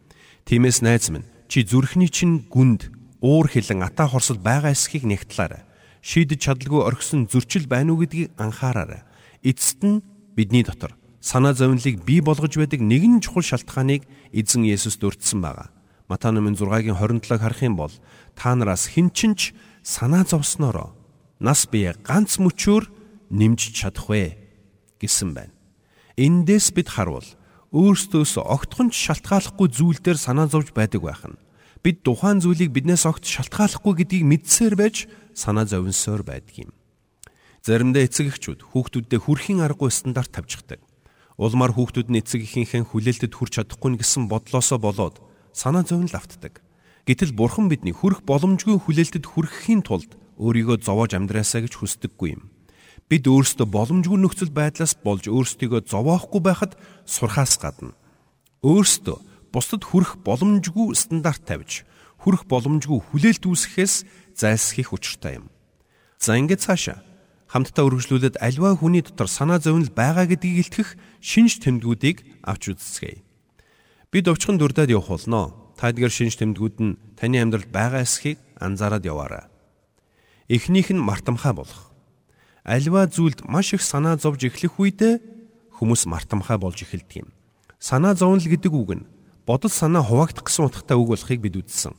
Тиймээс 0.43 0.83
найз 0.83 1.07
минь 1.15 1.23
чи 1.47 1.63
зүрхний 1.63 2.11
чинь 2.11 2.43
гүнд 2.51 2.91
уур 3.23 3.47
хилэн 3.47 3.87
ата 3.87 4.11
хорсол 4.11 4.43
байгаа 4.43 4.75
эсхийг 4.75 5.07
нэгтлаарай. 5.07 5.63
Шийдэж 6.03 6.51
чадалгүй 6.51 6.83
орхисон 6.83 7.31
зөрчил 7.31 7.71
байна 7.71 7.95
уу 7.95 8.03
гэдгийг 8.03 8.35
анхаараарай. 8.35 9.07
Эцэст 9.47 9.87
нь 9.87 10.03
бидний 10.35 10.67
дотор 10.67 10.99
санаа 11.23 11.55
зовнилыг 11.55 12.03
бий 12.03 12.19
болгож 12.19 12.59
байдаг 12.59 12.83
нэгэн 12.83 13.23
чухал 13.23 13.47
шалтгааныг 13.47 14.03
эзэн 14.35 14.67
Есүс 14.67 14.99
дурдсан 14.99 15.47
байгаа. 15.47 15.71
Матай 16.11 16.35
номын 16.35 16.59
6-гийн 16.59 16.99
27-ыг 16.99 17.41
харах 17.41 17.63
юм 17.63 17.79
бол 17.79 17.95
та 18.35 18.59
нараас 18.59 18.91
хэн 18.91 19.15
ч 19.15 19.31
ч 19.33 19.55
санаа 19.87 20.27
зовсноороо 20.27 20.93
нас 21.41 21.65
бие 21.71 21.95
ганц 22.05 22.37
мөчөөр 22.43 22.85
нэмж 23.35 23.75
чадах 23.75 24.07
вэ 24.07 24.39
гэсэн 25.03 25.35
байна. 25.35 25.55
Эндээс 26.15 26.71
бид 26.71 26.95
харвал 26.95 27.27
өөрсдөөс 27.75 28.39
огтхон 28.39 28.95
шалтгааллахгүй 28.95 29.69
зүйл 29.75 29.99
дээр 29.99 30.19
санаа 30.23 30.47
зовж 30.47 30.71
байдаг 30.71 31.03
байх 31.03 31.27
нь 31.27 31.35
бид 31.85 32.01
тухайн 32.01 32.41
зүйлийг 32.41 32.73
биднээс 32.73 33.05
огт 33.05 33.29
шалтгааллахгүй 33.29 33.93
гэдгийг 34.01 34.25
мэдсээр 34.25 34.75
байж 34.79 35.05
санаа 35.37 35.69
зовнсоор 35.69 36.25
байдаг 36.25 36.57
юм. 36.65 36.73
Заримдаа 37.61 38.09
эцэг 38.09 38.33
эхчүүд 38.33 38.73
хүүхдүүддээ 38.73 39.21
хүрхийн 39.21 39.61
аргагүй 39.61 39.93
стандарт 39.93 40.33
тавьчихдаг. 40.33 40.81
Улмаар 41.37 41.77
хүүхдүүд 41.77 42.09
нь 42.09 42.25
эцэг 42.25 42.41
эхийнхээ 42.49 42.89
хүлээлтэд 42.89 43.37
хүрч 43.37 43.53
чадахгүй 43.61 44.01
гэсэн 44.01 44.33
бодлоосоо 44.33 44.81
болоод 44.81 45.21
санаа 45.53 45.85
зовнил 45.85 46.17
автдаг. 46.17 46.65
Гэтэл 47.05 47.37
бурхан 47.37 47.69
бидний 47.69 47.93
хүрх 47.93 48.25
боломжгүй 48.25 48.81
хүлээлтэд 48.81 49.29
хүрэхийн 49.29 49.85
тулд 49.85 50.17
өөрийгөө 50.41 50.81
зовоож 50.81 51.13
амьдраасаа 51.13 51.69
гэж 51.69 51.85
хүсдэггүй 51.85 52.29
юм. 52.33 52.54
Бид 53.09 53.29
өөрсдөө 53.29 53.69
боломжгүй 53.69 54.17
нөхцөл 54.17 54.49
байдлаас 54.49 54.97
болж 54.97 55.29
өөрсдийгөө 55.29 55.85
зовоохгүй 55.85 56.41
байхад 56.41 56.73
сурхаас 57.05 57.61
гадна 57.61 57.93
өөрсдөө 58.65 59.19
бусдад 59.53 59.85
хүрэх 59.85 60.25
боломжгүй 60.25 60.97
стандарт 60.97 61.45
тавьж 61.45 61.85
хүрэх 62.25 62.49
боломжгүй 62.49 62.99
хүлээлт 63.13 63.45
үүсгэхээс 63.45 63.95
зайлсхийх 64.33 64.97
учиртай 64.97 65.45
юм. 65.45 65.53
За 66.17 66.41
ингээд 66.41 66.65
цаашаа 66.65 67.05
хамтдаа 67.53 67.85
үргэлжлүүлээд 67.87 68.41
альва 68.41 68.73
хүний 68.73 69.05
дотор 69.05 69.29
санаа 69.29 69.61
зовнил 69.61 69.93
байгаа 69.93 70.25
гэдгийг 70.27 70.65
илтгэх 70.65 70.97
шинж 71.21 71.61
тэмдгүүдийг 71.61 72.25
авч 72.41 72.73
үзцгээе. 72.73 73.23
Бид 74.11 74.27
өвчхөн 74.27 74.59
дүрдээд 74.59 74.91
явах 74.91 75.15
болно. 75.15 75.55
Та 75.79 75.93
эдгээр 75.93 76.11
шинж 76.11 76.35
тэмдгүүд 76.41 76.77
нь 76.83 76.99
таны 77.15 77.39
амьдралд 77.39 77.71
байгаа 77.71 78.03
эсхийг 78.03 78.43
анзаараад 78.59 79.07
яваарай. 79.07 79.47
Эхнийх 80.51 80.91
нь 80.91 80.99
мартамхай 80.99 81.55
болох. 81.55 81.94
Альва 82.65 83.05
зүйлд 83.07 83.45
маш 83.45 83.77
их 83.77 83.83
санаа 83.85 84.17
зовж 84.17 84.49
эхлэх 84.49 84.81
үедээ 84.81 85.21
хүмүүс 85.77 86.09
мартамхай 86.09 86.57
болж 86.57 86.81
эхэлдэг 86.81 87.29
юм. 87.29 87.29
Санаа 87.77 88.17
зовнил 88.17 88.49
гэдэг 88.49 88.73
үг 88.73 88.91
нь 88.97 89.09
бодол 89.45 89.69
санаа 89.69 90.01
хуваагдах 90.01 90.49
гэсэн 90.49 90.73
утгатай 90.73 90.97
үг 90.97 91.13
болохыг 91.13 91.41
бид 91.45 91.61
үзсэн. 91.61 91.93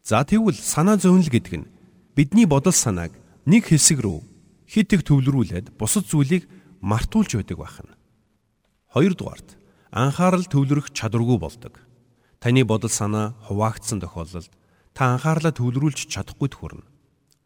За 0.00 0.24
тэгвэл 0.24 0.56
санаа 0.56 0.96
зовнил 0.96 1.28
гэдэг 1.28 1.54
нь 1.60 1.68
бидний 2.16 2.48
бодол 2.48 2.72
санааг 2.72 3.12
нэг 3.44 3.68
хэсэг 3.68 4.00
рүү 4.00 4.24
хит 4.64 4.96
их 4.96 5.04
төвлөрүүлээд 5.04 5.76
бусад 5.76 6.08
зүйлийг 6.08 6.48
мартуулж 6.80 7.36
байдаг 7.36 7.60
байна. 7.60 7.92
Хоёрдугаарт 8.96 9.60
анхаарал 9.92 10.48
төвлөрөх 10.48 10.96
чадваргүй 10.96 11.36
болдог. 11.36 11.76
Та 12.40 12.48
Таны 12.48 12.64
бодол 12.64 12.88
санаа 12.88 13.36
хуваагдсан 13.44 14.00
тохиолдолд 14.00 14.48
та 14.96 15.12
анхаарлаа 15.12 15.52
төвлөрүүлж 15.52 16.08
чадахгүй 16.08 16.48
төхөрнө. 16.48 16.88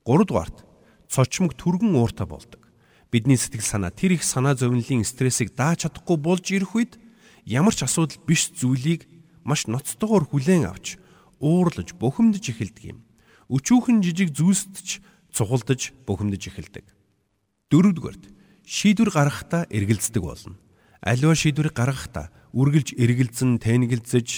3 0.06 0.24
дугаарт 0.30 0.69
цочмог 1.10 1.58
түргэн 1.58 1.98
ууртай 1.98 2.26
болдог. 2.30 2.62
Бидний 3.10 3.34
сэтгэл 3.34 3.66
санаа 3.66 3.90
тэр 3.90 4.14
их 4.14 4.22
санаа 4.22 4.54
зовнилын 4.54 5.02
стрессийг 5.02 5.58
дааж 5.58 5.90
чадахгүй 5.90 6.14
болж 6.14 6.46
ирэх 6.54 6.78
үед 6.78 7.02
ямар 7.42 7.74
ч 7.74 7.82
асуудал 7.82 8.22
биш 8.22 8.54
зүйлийг 8.54 9.10
маш 9.42 9.66
ноцтойгоор 9.66 10.30
хүлээн 10.30 10.70
авч 10.70 11.02
уурлаж 11.42 11.98
бухимдаж 11.98 12.46
эхэлдэг 12.46 12.94
юм. 12.94 12.98
Өчүүхэн 13.50 13.98
жижиг 14.06 14.30
зүйлсд 14.30 14.74
ч 14.86 15.02
цугулдаж 15.34 15.90
бухимдаж 16.06 16.46
эхэлдэг. 16.46 16.86
Дөрөвдүгээрт 17.74 18.24
шийдвэр 18.62 19.10
гаргахдаа 19.10 19.66
эргэлздэг 19.66 20.22
болно. 20.22 20.54
Аливаа 21.02 21.34
шийдвэрийг 21.34 21.74
гаргахдаа 21.74 22.30
үргэлж 22.54 22.94
эргэлзэн 22.94 23.58
тэнэгэлзэж 23.58 24.28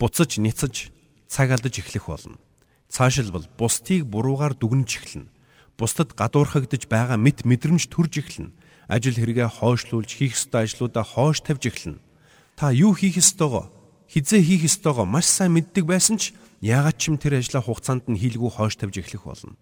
буцаж 0.00 0.42
ницэж 0.42 0.90
цаг 1.30 1.54
алдаж 1.54 1.78
эхлэх 1.78 2.10
болно. 2.10 2.42
Цаашилбал 2.90 3.46
бусдыг 3.54 4.02
буруугаар 4.10 4.58
дүгнэж 4.58 4.90
эхэлнэ. 4.98 5.30
Бусдад 5.80 6.12
гадуурхагдж 6.12 6.84
байгаа 6.92 7.16
мэд 7.16 7.48
мэдрэмж 7.48 7.88
төрж 7.88 8.20
эхэлнэ. 8.20 8.52
Ажил 8.84 9.16
хэрэгээ 9.16 9.48
хойшлуулж 9.48 10.12
хийх 10.12 10.36
ёстой 10.36 10.68
ажлуудаа 10.68 11.08
хойш 11.08 11.40
тавьж 11.40 11.72
эхэлнэ. 11.72 12.04
Та 12.52 12.68
юу 12.68 12.92
хийх 12.92 13.16
ёстойгоо 13.16 13.72
хизээ 14.12 14.44
хийх 14.44 14.68
ёстойгоо 14.68 15.08
маш 15.08 15.24
сайн 15.24 15.56
мэддэг 15.56 15.88
байсан 15.88 16.20
ч 16.20 16.36
яагаад 16.60 17.00
ч 17.00 17.08
юм 17.08 17.16
тэр 17.16 17.40
ажлаа 17.40 17.64
хугацаанд 17.64 18.12
нь 18.12 18.20
хийлгүү 18.20 18.50
хойш 18.60 18.76
тавьж 18.76 19.00
эхлэх 19.00 19.24
болно. 19.24 19.56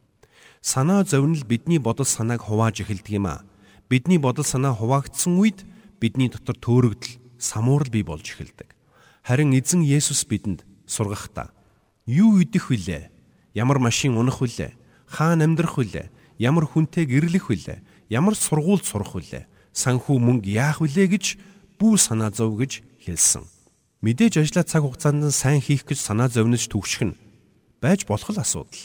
Санаа 0.64 1.04
зовнил 1.04 1.44
бидний 1.44 1.78
бодол 1.78 2.08
санааг 2.08 2.48
хувааж 2.48 2.82
эхэлдэг 2.82 3.14
юм 3.14 3.30
а. 3.30 3.44
Бидний 3.86 4.18
бодол 4.18 4.42
санаа 4.48 4.74
хуваагдсан 4.74 5.38
үед 5.38 5.62
бидний 6.00 6.32
дотор 6.32 6.56
төөрөгдөл, 6.58 7.20
самуурал 7.38 7.92
бий 7.92 8.02
болж 8.02 8.24
эхэлдэг. 8.24 8.74
Харин 9.22 9.52
эзэн 9.52 9.84
Есүс 9.84 10.24
бидэнд 10.26 10.64
сургахдаа 10.88 11.52
юу 12.08 12.40
идэх 12.40 12.72
вүлээ? 12.72 13.12
Ямар 13.54 13.78
машин 13.78 14.16
унах 14.16 14.40
вүлээ? 14.40 14.77
Хаана 15.08 15.48
амьдрах 15.48 15.80
вүлээ? 15.80 16.12
Ямар 16.38 16.68
хүнтэй 16.68 17.08
гэрлэх 17.08 17.48
вүлээ? 17.48 17.80
Ямар 18.12 18.36
сургуульд 18.36 18.84
сурах 18.84 19.16
вүлээ? 19.16 19.48
Санхүү 19.72 20.16
мөнгө 20.20 20.52
яах 20.52 20.84
вүлээ 20.84 21.08
гэж 21.16 21.24
бүү 21.80 21.96
санаа 21.96 22.30
зов 22.30 22.54
гэж 22.60 22.84
хэлсэн. 23.02 23.48
Мэдээж 24.04 24.44
ажлаа 24.44 24.62
цаг 24.68 24.84
хугацаанд 24.84 25.32
сайн 25.34 25.64
хийх 25.64 25.88
гэж 25.88 25.98
санаа 25.98 26.28
зовниж 26.28 26.68
төвшгөн 26.70 27.16
байж 27.80 28.06
болох 28.06 28.30
асуудал. 28.30 28.78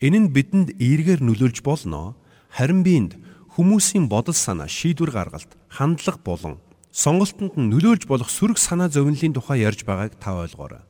Энэ 0.00 0.18
нь 0.18 0.32
бидэнд 0.32 0.76
эергээр 0.80 1.20
нөлөөлж 1.24 1.62
болно. 1.64 2.16
Харин 2.52 2.82
биэнд 2.82 3.12
хүмүүсийн 3.56 4.08
бодол 4.08 4.34
санаа 4.34 4.68
шийдвэр 4.68 5.12
гаргалт, 5.12 5.50
хандлага 5.68 6.20
болон 6.24 6.54
сонголтонд 6.92 7.54
нь 7.56 7.70
нөлөөлж 7.70 8.08
болох 8.08 8.30
сөрөг 8.30 8.58
санаа 8.58 8.88
зовнилын 8.88 9.36
тухай 9.36 9.62
ярьж 9.62 9.84
байгааг 9.84 10.16
та 10.18 10.34
ойлгоорой. 10.40 10.82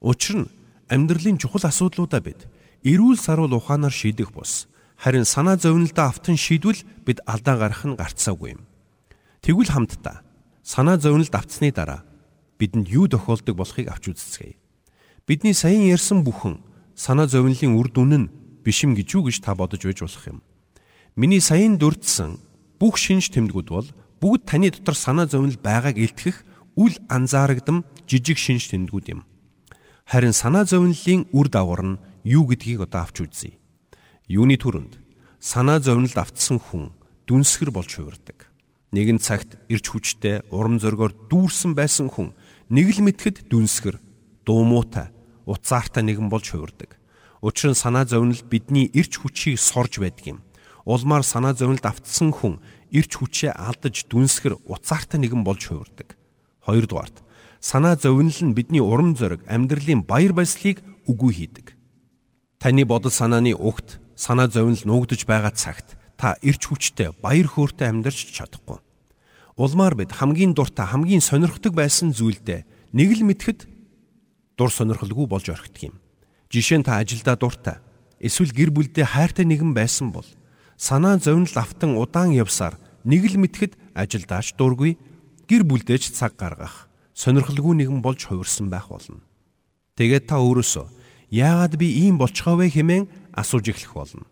Учир 0.00 0.44
нь 0.44 0.50
амьдралын 0.88 1.38
чухал 1.38 1.64
асуудлуудаа 1.64 2.20
бид 2.20 2.46
эрүүл 2.84 3.18
саруул 3.20 3.54
ухаанаар 3.54 3.92
шийдэх 3.92 4.32
бус. 4.32 4.68
Харин 4.96 5.24
санаа 5.24 5.56
зовнилдоо 5.56 6.12
автан 6.12 6.36
шийдвэл 6.36 6.84
бид 7.04 7.20
алдаа 7.26 7.56
гарах 7.56 7.84
нь 7.84 7.96
гарцаагүй 7.96 8.56
юм. 8.56 8.68
Тэгвэл 9.40 9.72
хамтдаа 9.72 10.20
санаа 10.62 11.00
зовнилд 11.00 11.32
автсны 11.32 11.72
дараа 11.72 12.04
бидэнд 12.60 12.88
юу 12.88 13.08
тохиолдог 13.08 13.56
болохыг 13.56 13.88
авч 13.88 14.12
үзцгээе. 14.12 14.60
Бидний 15.26 15.54
саяхан 15.56 15.88
ярьсан 15.88 16.20
бүхэн 16.24 16.60
санаа 16.92 17.24
зовнилын 17.24 17.80
үр 17.80 17.88
дүн 17.88 18.12
нь 18.16 18.30
биш 18.64 18.84
юм 18.84 18.92
гэж 18.92 19.08
юу 19.16 19.24
гэж 19.28 19.40
та 19.40 19.56
бодож 19.56 19.80
байж 19.80 20.04
болох 20.04 20.24
юм. 20.28 20.44
Миний 21.16 21.40
саяхан 21.40 21.80
дурдсан 21.80 22.36
бүх 22.76 23.00
шинж 23.00 23.32
тэмдгүүд 23.32 23.68
бол 23.72 23.88
бүгд 24.20 24.44
таны 24.44 24.68
дотор 24.68 24.96
санаа 24.96 25.24
зовнил 25.24 25.56
байгааг 25.56 25.96
илтгэх 25.96 26.44
үл 26.76 26.92
анзаарагдам 27.08 27.84
жижиг 28.04 28.36
шинж 28.36 28.68
тэмдгүүд 28.68 29.06
юм. 29.16 29.20
Харин 30.04 30.36
санаа 30.36 30.68
зовнилын 30.68 31.24
үр 31.32 31.48
дагавар 31.48 31.82
нь 31.84 32.00
юу 32.24 32.46
гэдгийг 32.48 32.84
одоо 32.84 33.06
авч 33.06 33.24
үзье. 33.24 33.58
Юуны 34.28 34.56
төрөнд 34.60 34.98
санаа 35.40 35.80
зовнилд 35.80 36.16
автсан 36.16 36.60
хүн 36.60 36.92
дүнсгэр 37.26 37.70
болж 37.72 37.96
хувирдаг. 37.96 38.50
Нэгэн 38.92 39.22
цагт 39.22 39.56
ирч 39.70 39.86
хүчтэй 39.88 40.42
урам 40.50 40.82
зоригоор 40.82 41.14
дүүрсэн 41.30 41.78
байсан 41.78 42.10
хүн 42.10 42.34
нэг 42.68 42.90
л 42.90 43.06
мэтгэд 43.06 43.46
дүнсгэр, 43.46 44.02
дуумуутай, 44.42 45.14
уцаартай 45.46 46.02
нэгэн 46.02 46.28
болж 46.28 46.50
хувирдаг. 46.50 46.98
Учир 47.40 47.72
нь 47.72 47.78
санаа 47.78 48.04
зовнил 48.04 48.42
бидний 48.44 48.90
ирч 48.92 49.16
хүчийг 49.16 49.56
сорж 49.62 50.02
байдаг 50.02 50.26
юм. 50.26 50.38
Улмаар 50.84 51.24
санаа 51.24 51.54
зовнилд 51.54 51.86
автсан 51.86 52.34
хүн 52.34 52.60
ирч 52.90 53.16
хүчээ 53.16 53.54
алдаж 53.54 54.04
дүнсгэр 54.10 54.60
уцаартай 54.66 55.22
нэгэн 55.22 55.46
болж 55.46 55.70
хувирдаг. 55.70 56.18
Хоёрдугаарт 56.66 57.22
санаа 57.60 57.96
зовнил 57.96 58.34
нь 58.42 58.54
бидний 58.54 58.82
урам 58.82 59.16
зориг, 59.16 59.46
амьдралын 59.46 60.02
баяр 60.02 60.32
баясгалыг 60.34 60.82
үгүй 61.06 61.32
хийдэг. 61.32 61.79
Таны 62.60 62.84
бодол 62.84 63.10
санааны 63.10 63.56
угт 63.56 63.96
санаа 64.12 64.44
зовнил 64.52 64.84
нуугдж 64.84 65.24
байгаа 65.24 65.48
цагт 65.56 65.96
та 66.20 66.36
ирч 66.44 66.68
хүчтэй, 66.68 67.16
баяр 67.16 67.48
хөөртэй 67.48 67.88
амьдарч 67.88 68.36
чадахгүй. 68.36 68.76
Улмаар 69.56 69.96
бид 69.96 70.12
хамгийн 70.12 70.52
дуртай, 70.52 70.84
хамгийн 70.84 71.24
сонирхдаг 71.24 71.72
байсан 71.72 72.12
зүйлдээ 72.12 72.68
нэг 72.92 73.08
л 73.16 73.24
мэдхэд 73.24 73.64
дур 74.60 74.68
сонирхолгүй 74.68 75.24
болж 75.24 75.48
орхидог 75.48 75.88
юм. 75.88 75.96
Жишээ 76.52 76.84
нь 76.84 76.84
та 76.84 77.00
ажилдаа 77.00 77.40
дуртай, 77.40 77.80
эсвэл 78.20 78.52
гэр 78.52 78.68
бүлдээ 78.76 79.08
хайртай 79.08 79.48
нэгэн 79.48 79.72
байсан 79.72 80.12
бол 80.12 80.28
санаа 80.76 81.16
зовнил 81.16 81.56
автан 81.56 81.96
удаан 81.96 82.36
явсаар 82.36 82.76
нэг 83.08 83.24
л 83.24 83.40
мэдхэд 83.40 83.80
ажилдаач 83.96 84.52
дургүй, 84.60 85.00
гэр 85.48 85.64
бүлдээч 85.64 86.12
цаг 86.12 86.36
гаргах, 86.36 86.92
сонирхолгүй 87.16 87.72
нэгэн 87.80 88.04
болж 88.04 88.28
хувирсан 88.28 88.68
байх 88.68 88.92
болно. 88.92 89.24
Тэгээд 89.96 90.28
та 90.28 90.44
өөрөөсөө 90.44 90.99
яагаад 91.30 91.78
би 91.78 91.86
ийм 91.86 92.18
болчихоо 92.18 92.58
вэ 92.58 92.74
хэмээн 92.74 93.06
асууж 93.32 93.70
эхлэх 93.70 93.94
болно. 93.94 94.26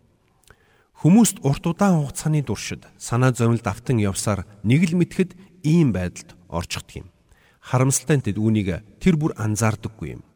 Хүмүүст 0.99 1.39
урт 1.47 1.63
удаан 1.63 2.03
хугацааны 2.03 2.43
туршид 2.43 2.83
санаа 2.99 3.31
зовнилд 3.31 3.63
автан 3.63 4.03
явсаар 4.03 4.43
нэг 4.67 4.91
л 4.91 4.99
мэдхэд 4.99 5.31
ийм 5.63 5.95
байдалд 5.95 6.35
орчихдөг 6.51 7.07
юм. 7.07 7.07
Харамсалтай 7.63 8.19
нь 8.19 8.25
тэд 8.27 8.35
үүнийг 8.35 8.83
тэр 8.99 9.15
бүр 9.15 9.31
анзаардаггүй 9.39 10.19
юм. 10.19 10.27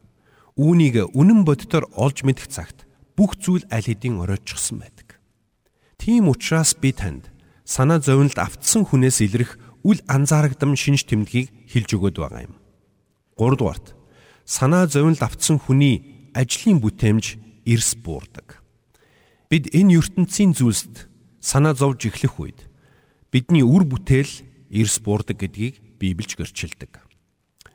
Үүнийг 0.56 1.12
үнэн 1.12 1.44
боддоор 1.44 1.84
олж 1.92 2.24
мэдэх 2.24 2.48
цагт 2.48 2.88
бүх 3.12 3.36
зүйл 3.36 3.68
аль 3.68 3.84
хэдийн 3.84 4.24
оройтчихсан 4.24 4.80
байдаг. 4.80 5.20
Тийм 6.00 6.32
учраас 6.32 6.72
би 6.72 6.96
танд 6.96 7.28
санаа 7.68 8.00
зовнилд 8.00 8.40
автсан 8.40 8.88
хүнээс 8.88 9.20
илрэх 9.20 9.60
үл 9.84 10.00
анзаарагдам 10.08 10.72
шинж 10.80 11.04
тэмдгийг 11.04 11.52
хэлж 11.68 11.90
өгöd 11.92 12.16
байгаа 12.24 12.48
юм. 12.48 12.56
3 13.36 13.60
дугаарт 13.60 13.92
санаа 14.48 14.88
зовнилд 14.88 15.20
автсан 15.20 15.60
хүний 15.60 16.13
ажлын 16.34 16.82
бүтээмж 16.82 17.38
эрс 17.64 17.94
буурдаг. 17.94 18.60
Бид 19.48 19.70
энэ 19.72 20.02
ертөнцийн 20.02 20.52
зүйлсд 20.52 21.08
санаа 21.40 21.74
зовж 21.78 22.10
эхлэх 22.10 22.36
үед 22.42 22.60
бидний 23.30 23.62
үр 23.62 23.86
бүтээл 23.86 24.30
эрс 24.70 24.98
буурдаг 24.98 25.38
гэдгийг 25.38 25.78
Библич 25.98 26.36
гэрчилдэг. 26.36 27.00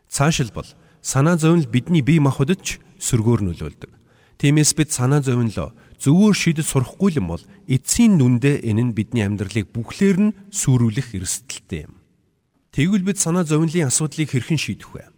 Цаашилбал 0.09 0.67
санаа 1.01 1.37
зовнил 1.37 1.67
бидний 1.67 2.01
бие 2.01 2.19
махбодд 2.19 2.61
ч 2.61 2.67
сөргөөр 2.99 3.41
нөлөөлдөг. 3.47 3.91
Тиймээс 4.39 4.71
бид 4.75 4.91
санаа 4.91 5.19
зовнилоо 5.23 5.75
зөвөр 5.99 6.35
шийдэж 6.35 6.67
сурахгүй 6.67 7.19
юм 7.19 7.31
бол 7.35 7.43
эцсийн 7.67 8.15
нүндээ 8.15 8.63
энэ 8.71 8.91
нь 8.91 8.95
бидний 8.95 9.23
амьдралыг 9.27 9.67
бүхлээр 9.75 10.17
нь 10.19 10.35
сүрүүлэх 10.51 11.11
эрсдэлтэй 11.15 11.87
юм. 11.87 11.99
Тэгвэл 12.71 13.03
бид 13.03 13.19
санаа 13.19 13.43
зовнилын 13.43 13.91
асуудлыг 13.91 14.31
хэрхэн 14.31 14.59
шийдэх 14.59 14.95
вэ? 14.95 15.11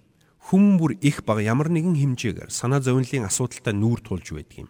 Хүн 0.52 0.76
бүр 0.76 1.00
их 1.00 1.24
баг 1.24 1.40
ямар 1.40 1.72
нэгэн 1.72 1.96
хэмжээгээр 1.96 2.52
санаа 2.52 2.84
зовнилын 2.84 3.24
асуудалтай 3.24 3.72
нүүр 3.72 4.04
тулж 4.04 4.36
байдаг 4.36 4.68
юм. 4.68 4.70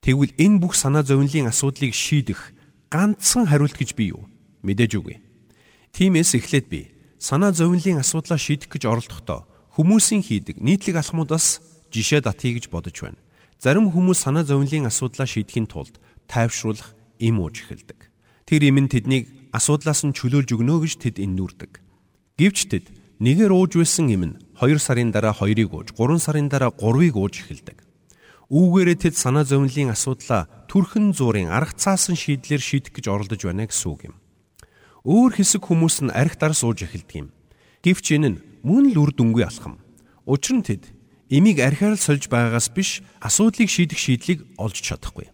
Тэгвэл 0.00 0.32
энэ 0.40 0.64
бүх 0.64 0.72
санаа 0.72 1.04
зовнилын 1.04 1.52
асуудлыг 1.52 1.92
шийдэх 1.92 2.56
ганцхан 2.88 3.44
хариулт 3.52 3.76
гэж 3.76 3.92
би 3.92 4.16
юу? 4.16 4.24
Мэдээж 4.64 4.96
үгүй. 4.96 5.20
Тиймээс 5.92 6.40
эхлээд 6.40 6.72
би 6.72 6.88
санаа 7.20 7.52
зовнилын 7.52 8.00
асуудлаа 8.00 8.40
шийдэх 8.40 8.72
гэж 8.72 8.88
оролдохдоо 8.88 9.44
хүмүүсийн 9.76 10.24
хийдэг 10.24 10.56
нийтлэг 10.56 11.04
алхмуудаас 11.04 11.60
жишээ 11.92 12.24
татъя 12.24 12.56
гэж 12.56 12.72
бодож 12.72 12.96
байна. 13.04 13.20
Зарим 13.60 13.92
хүмүүс 13.92 14.24
санаа 14.24 14.48
зовнилын 14.48 14.88
асуудлаа 14.88 15.28
шийдэхин 15.28 15.68
тулд 15.68 16.00
тайвшруулах 16.24 16.96
им 17.20 17.44
ууж 17.44 17.60
эхэлдэг. 17.60 18.08
Тэр 18.48 18.72
им 18.72 18.80
нь 18.80 18.88
тэднийг 18.88 19.52
асуудлаас 19.52 20.00
нь 20.08 20.16
чөлөөлж 20.16 20.56
өгнө 20.56 20.80
гэж 20.80 20.92
тэд 20.96 21.20
эннүрдэг. 21.20 21.84
Гэвч 22.40 22.58
тэд 22.72 22.86
нэгээр 23.18 23.52
ууж 23.52 23.72
байсан 23.78 24.06
им 24.10 24.22
нь 24.24 24.34
2 24.58 24.78
сарын 24.78 25.10
дараа 25.10 25.34
2-ыг 25.34 25.70
ууж, 25.74 25.94
3 25.94 26.18
сарын 26.18 26.46
дараа 26.46 26.70
3-ыг 26.70 27.14
ууж 27.18 27.34
эхэлдэг. 27.42 27.78
Үүгээрээ 28.48 28.96
тэд 28.96 29.14
санаа 29.18 29.44
зовнилын 29.44 29.92
асуудлаа 29.92 30.48
төрхөн 30.70 31.12
зуурын 31.12 31.52
арга 31.52 31.76
цаасан 31.76 32.16
шийдлэр 32.16 32.62
шийдэх 32.62 32.96
гэж 32.96 33.06
оролдож 33.12 33.40
байна 33.44 33.68
гэсэн 33.68 33.88
үг 33.92 34.00
юм. 34.08 34.14
Өөр 35.04 35.36
хэсэг 35.36 35.62
хүмүүс 35.68 36.08
нь 36.08 36.14
арх 36.14 36.40
дар 36.40 36.56
сууж 36.56 36.86
эхэлдэг 36.86 37.16
юм. 37.22 37.28
Гэвч 37.84 38.06
энэ 38.16 38.28
нь 38.32 38.40
мөн 38.64 38.94
л 38.94 39.00
үр 39.04 39.12
дүнгүй 39.12 39.44
алхам. 39.44 39.78
Учир 40.24 40.58
нь 40.58 40.66
тэд 40.66 40.88
имийг 41.28 41.60
архиар 41.60 42.00
сольж 42.00 42.32
байгаагаас 42.32 42.72
биш 42.72 43.04
асуудлыг 43.20 43.68
шийдэх 43.68 44.00
шийдлийг 44.00 44.48
олж 44.56 44.80
чадахгүй. 44.80 45.28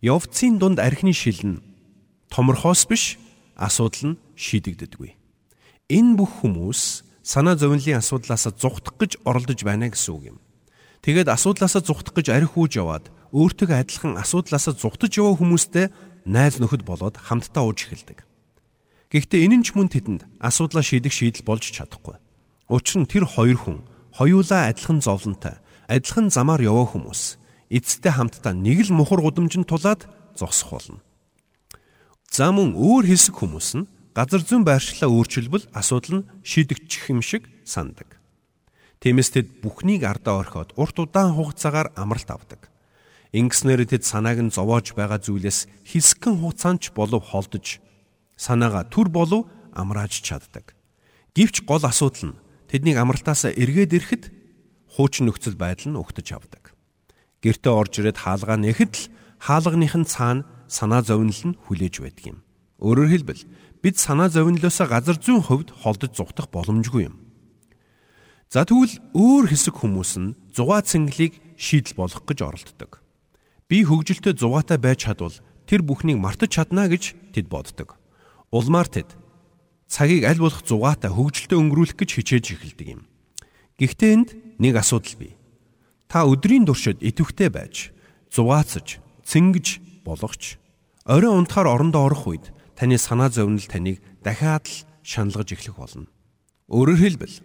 Явцын 0.00 0.56
дунд 0.56 0.80
архины 0.80 1.12
шил 1.12 1.40
нь 1.44 1.62
томорхоос 2.32 2.88
биш 2.88 3.20
асуудал 3.56 4.16
нь 4.16 4.20
шийдэгддэггүй. 4.36 5.12
Энэ 5.92 6.16
бүх 6.16 6.42
хүмүүс 6.42 7.05
санаа 7.26 7.58
зовнилын 7.58 7.98
асуудлаас 7.98 8.46
зугтах 8.54 8.94
гэж 9.02 9.18
оролдож 9.26 9.58
байна 9.66 9.90
гэсэн 9.90 10.14
үг 10.14 10.24
юм. 10.30 10.38
Тэгээд 11.02 11.26
асуудлаас 11.26 11.74
зугтах 11.82 12.14
гэж 12.14 12.30
арх 12.30 12.54
үүж 12.54 12.78
яваад 12.78 13.10
өөртөө 13.34 13.74
адилхан 13.74 14.14
асуудлаас 14.14 14.70
зугтаж 14.78 15.10
яваа 15.18 15.34
хүмүүстэй 15.34 15.90
найз 16.22 16.62
нөхөд 16.62 16.86
болоод 16.86 17.18
хамтдаа 17.18 17.66
ууж 17.66 17.82
эхэлдэг. 17.90 18.22
Гэхдээ 19.10 19.42
энэ 19.42 19.56
нь 19.58 19.64
ч 19.66 19.74
мөн 19.74 19.90
тэдэнд 19.90 20.22
асуудлаа 20.38 20.86
шийдэх 20.86 21.10
шийдэл 21.10 21.42
болж 21.42 21.66
чадахгүй. 21.66 22.14
Учир 22.70 23.02
нь 23.02 23.10
тэр 23.10 23.26
хоёр 23.26 23.58
хүн 23.58 23.82
хоёулаа 24.14 24.70
адилхан 24.70 25.02
зовлонтой, 25.02 25.58
адилхан 25.90 26.30
замаар 26.30 26.62
яваа 26.62 26.86
хүмүүс 26.94 27.42
эцэстээ 27.74 28.12
хамтдаа 28.22 28.54
нэг 28.54 28.86
л 28.86 28.94
мухар 28.94 29.18
гудамжинд 29.22 29.66
тулаад 29.66 30.06
зогсох 30.38 30.78
болно. 30.78 31.02
За 32.30 32.50
мөн 32.54 32.74
өөр 32.78 33.06
хэсэг 33.10 33.34
хүмүүс 33.34 33.68
нь 33.82 33.86
газар 34.16 34.40
зүйн 34.40 34.64
байршлаа 34.64 35.12
өөрчилбөл 35.12 35.68
асуудал 35.76 36.24
нь 36.24 36.26
шийдэгдчих 36.40 37.12
юм 37.12 37.20
шиг 37.20 37.44
сандаг. 37.68 38.16
Тиймээс 39.04 39.28
тэд 39.28 39.60
бүхнийг 39.60 40.08
ардаа 40.08 40.40
орхиод 40.40 40.72
урт 40.80 40.96
удаан 40.96 41.36
хугацаагаар 41.36 41.92
амралт 42.00 42.30
авдаг. 42.32 42.72
Ингэснээр 43.36 43.84
тэд 43.84 44.08
санааг 44.08 44.40
нь 44.40 44.54
зовоож 44.56 44.96
байгаа 44.96 45.20
зүйлээс 45.20 45.68
хэсгэн 45.84 46.40
хугацаанд 46.40 46.96
болов 46.96 47.28
холдож 47.28 47.84
санаагаа 48.40 48.88
төр 48.88 49.12
болов 49.12 49.44
амрааж 49.76 50.24
чаддаг. 50.24 50.72
Гэвч 51.36 51.68
гол 51.68 51.84
асуудал 51.84 52.32
нь 52.32 52.38
тэднийг 52.72 52.96
амралтаасаа 52.96 53.52
эргээд 53.52 53.92
ирэхэд 53.92 54.24
хуучин 54.96 55.28
нөхцөл 55.28 55.60
байдал 55.60 55.92
нь 55.92 56.00
өгтөж 56.00 56.32
авдаг. 56.32 56.72
Гэртээ 57.44 57.68
орж 57.68 58.00
ирээд 58.00 58.24
хаалгаа 58.24 58.56
нэхэд 58.56 58.92
л 58.96 59.04
хаалганых 59.44 59.92
нь 59.92 60.08
цаана 60.08 60.48
санаа 60.72 61.04
зовнил 61.04 61.52
нь 61.52 61.58
хүлээж 61.68 62.00
байдаг 62.00 62.24
юм. 62.32 62.38
Өөрөөр 62.80 63.08
хэлбэл 63.12 63.42
бид 63.86 64.02
санаа 64.02 64.26
зовнилоосоо 64.26 64.90
газар 64.90 65.14
зүйн 65.14 65.46
хувьд 65.46 65.70
холдож 65.70 66.18
зугтах 66.18 66.50
боломжгүй 66.50 67.06
юм. 67.06 67.22
За 68.50 68.66
тэгвэл 68.66 68.98
өөр 69.14 69.46
хэсэг 69.46 69.78
хүмүүс 69.78 70.12
нь 70.18 70.34
зугаа 70.50 70.82
цэнгэлийг 70.82 71.38
шийдэл 71.54 71.94
болгох 71.94 72.26
гэж 72.26 72.38
оролддог. 72.42 72.98
Би 73.70 73.86
хөгжилтэй 73.86 74.34
зугаатай 74.34 74.82
байж 74.82 75.06
чадвал 75.06 75.38
тэр 75.70 75.86
бүхнийг 75.86 76.18
мартаж 76.18 76.58
чадна 76.58 76.90
гэж 76.90 77.14
тэд 77.30 77.46
боддог. 77.46 77.94
Улмаар 78.50 78.90
тэд 78.90 79.14
цагийг 79.86 80.26
аль 80.26 80.42
болох 80.42 80.66
зугаатай 80.66 81.14
хөгжилтэй 81.14 81.54
өнгөрүүлэх 81.54 81.94
гэж 81.94 82.10
хичээж 82.10 82.58
эхэлдэг 82.58 82.88
юм. 82.90 83.06
Гэхдээ 83.78 84.10
энд 84.18 84.34
нэг 84.58 84.82
асуудал 84.82 85.14
бий. 85.14 85.38
Та 86.10 86.26
өдрийн 86.26 86.66
туршид 86.66 86.98
идэвхтэй 87.06 87.54
байж 87.54 87.94
зугаацж, 88.34 88.98
цэнгэж 89.22 90.02
болгоч 90.02 90.58
орой 91.06 91.30
унтахаар 91.38 91.70
орондоо 91.70 92.02
орох 92.10 92.26
үед 92.26 92.55
таны 92.76 93.00
санаа 93.00 93.32
зовнил 93.32 93.64
таныг 93.64 93.98
дахиад 94.22 94.68
л 94.68 94.84
шаналгаж 95.02 95.48
эхлэх 95.56 95.76
болно. 95.80 96.06
Өөрөөр 96.68 97.00
хэлбэл 97.00 97.36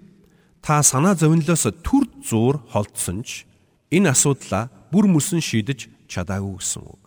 та 0.61 0.83
санаа 0.83 1.15
зовнилоос 1.15 1.71
төр 1.81 2.05
зуур 2.21 2.61
холдсон 2.69 3.23
ч 3.23 3.47
энэ 3.89 4.13
асуудлаа 4.13 4.69
бүр 4.91 5.07
мөсөн 5.09 5.41
шийдэж 5.41 5.89
чадаагүй 6.11 6.59
гэсэн 6.59 6.83
үг. 6.83 7.03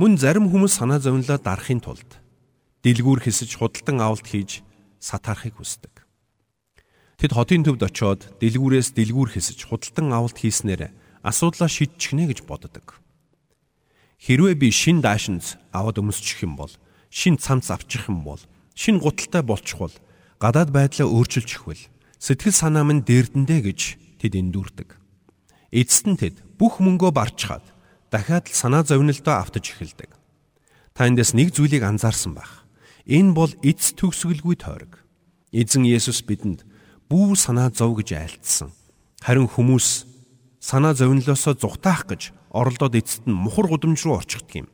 Мөн 0.00 0.16
зарим 0.16 0.48
хүмүүс 0.48 0.80
санаа 0.80 1.02
зовнилоо 1.02 1.36
дарахын 1.36 1.82
тулд 1.84 2.20
дэлгүүр 2.86 3.20
хэсэж 3.26 3.60
худалдан 3.60 4.00
авалт 4.00 4.24
хийж 4.24 4.64
сатаарахыг 5.02 5.60
хүсдэг. 5.60 5.92
Тэд 7.20 7.36
хотын 7.36 7.64
төвд 7.68 7.84
очиод 7.84 8.20
дэлгүүрээс 8.40 8.96
дэлгүүр 8.96 9.36
хэсэж 9.36 9.68
худалдан 9.68 10.08
авалт 10.16 10.40
хийснээр 10.40 10.88
асуудлаа 11.20 11.68
шийдчихнэ 11.68 12.32
гэж 12.32 12.48
боддог. 12.48 12.96
Хэрвээ 14.20 14.56
би 14.56 14.72
шин 14.72 15.04
даашинз 15.04 15.60
аваад 15.72 16.00
өмсчих 16.00 16.44
юм 16.44 16.56
бол, 16.56 16.72
шин 17.10 17.36
цамц 17.36 17.70
авчих 17.74 18.08
юм 18.08 18.22
бол, 18.22 18.40
шин 18.74 19.02
гуталтай 19.02 19.42
болчихвол 19.42 19.92
гадаад 20.38 20.70
байдлаа 20.70 21.10
өөрчилж 21.10 21.50
ихвэл 21.58 21.84
сэтгэл 22.22 22.54
санаа 22.54 22.86
минь 22.86 23.04
дээрдэндээ 23.04 23.60
гэж 23.66 23.80
тэд 24.22 24.38
эндүрдэг. 24.38 24.96
Эцэст 25.74 26.06
нь 26.08 26.16
тэд 26.16 26.40
бүх 26.56 26.80
мөнгөө 26.80 27.10
барчхаад 27.12 27.66
дахиад 28.08 28.48
л 28.48 28.56
санаа 28.56 28.86
зовнилдоо 28.86 29.36
автаж 29.42 29.74
эхэлдэг. 29.74 30.10
Та 30.94 31.06
эндээс 31.10 31.34
нэг 31.34 31.52
зүйлийг 31.52 31.84
анзаарсан 31.84 32.34
байх. 32.34 32.64
Энэ 33.04 33.34
бол 33.34 33.52
эц 33.62 33.92
төгсгөлгүй 33.98 34.56
тойрог. 34.58 35.02
Эзэн 35.52 35.84
Есүс 35.84 36.22
бидэнд 36.22 36.62
бүү 37.10 37.34
санаа 37.34 37.74
зов 37.74 37.98
гэж 37.98 38.14
айлтсан. 38.14 38.70
Харин 39.22 39.50
хүмүүс 39.50 40.06
санаа 40.62 40.94
зовнилоосоо 40.94 41.54
зүгтаах 41.58 42.06
гэж 42.06 42.30
оролдоод 42.50 42.94
эцэст 42.94 43.26
нь 43.26 43.34
мухар 43.34 43.66
гудамж 43.66 44.04
руу 44.06 44.20
орчихдөг 44.20 44.66
юм. 44.66 44.68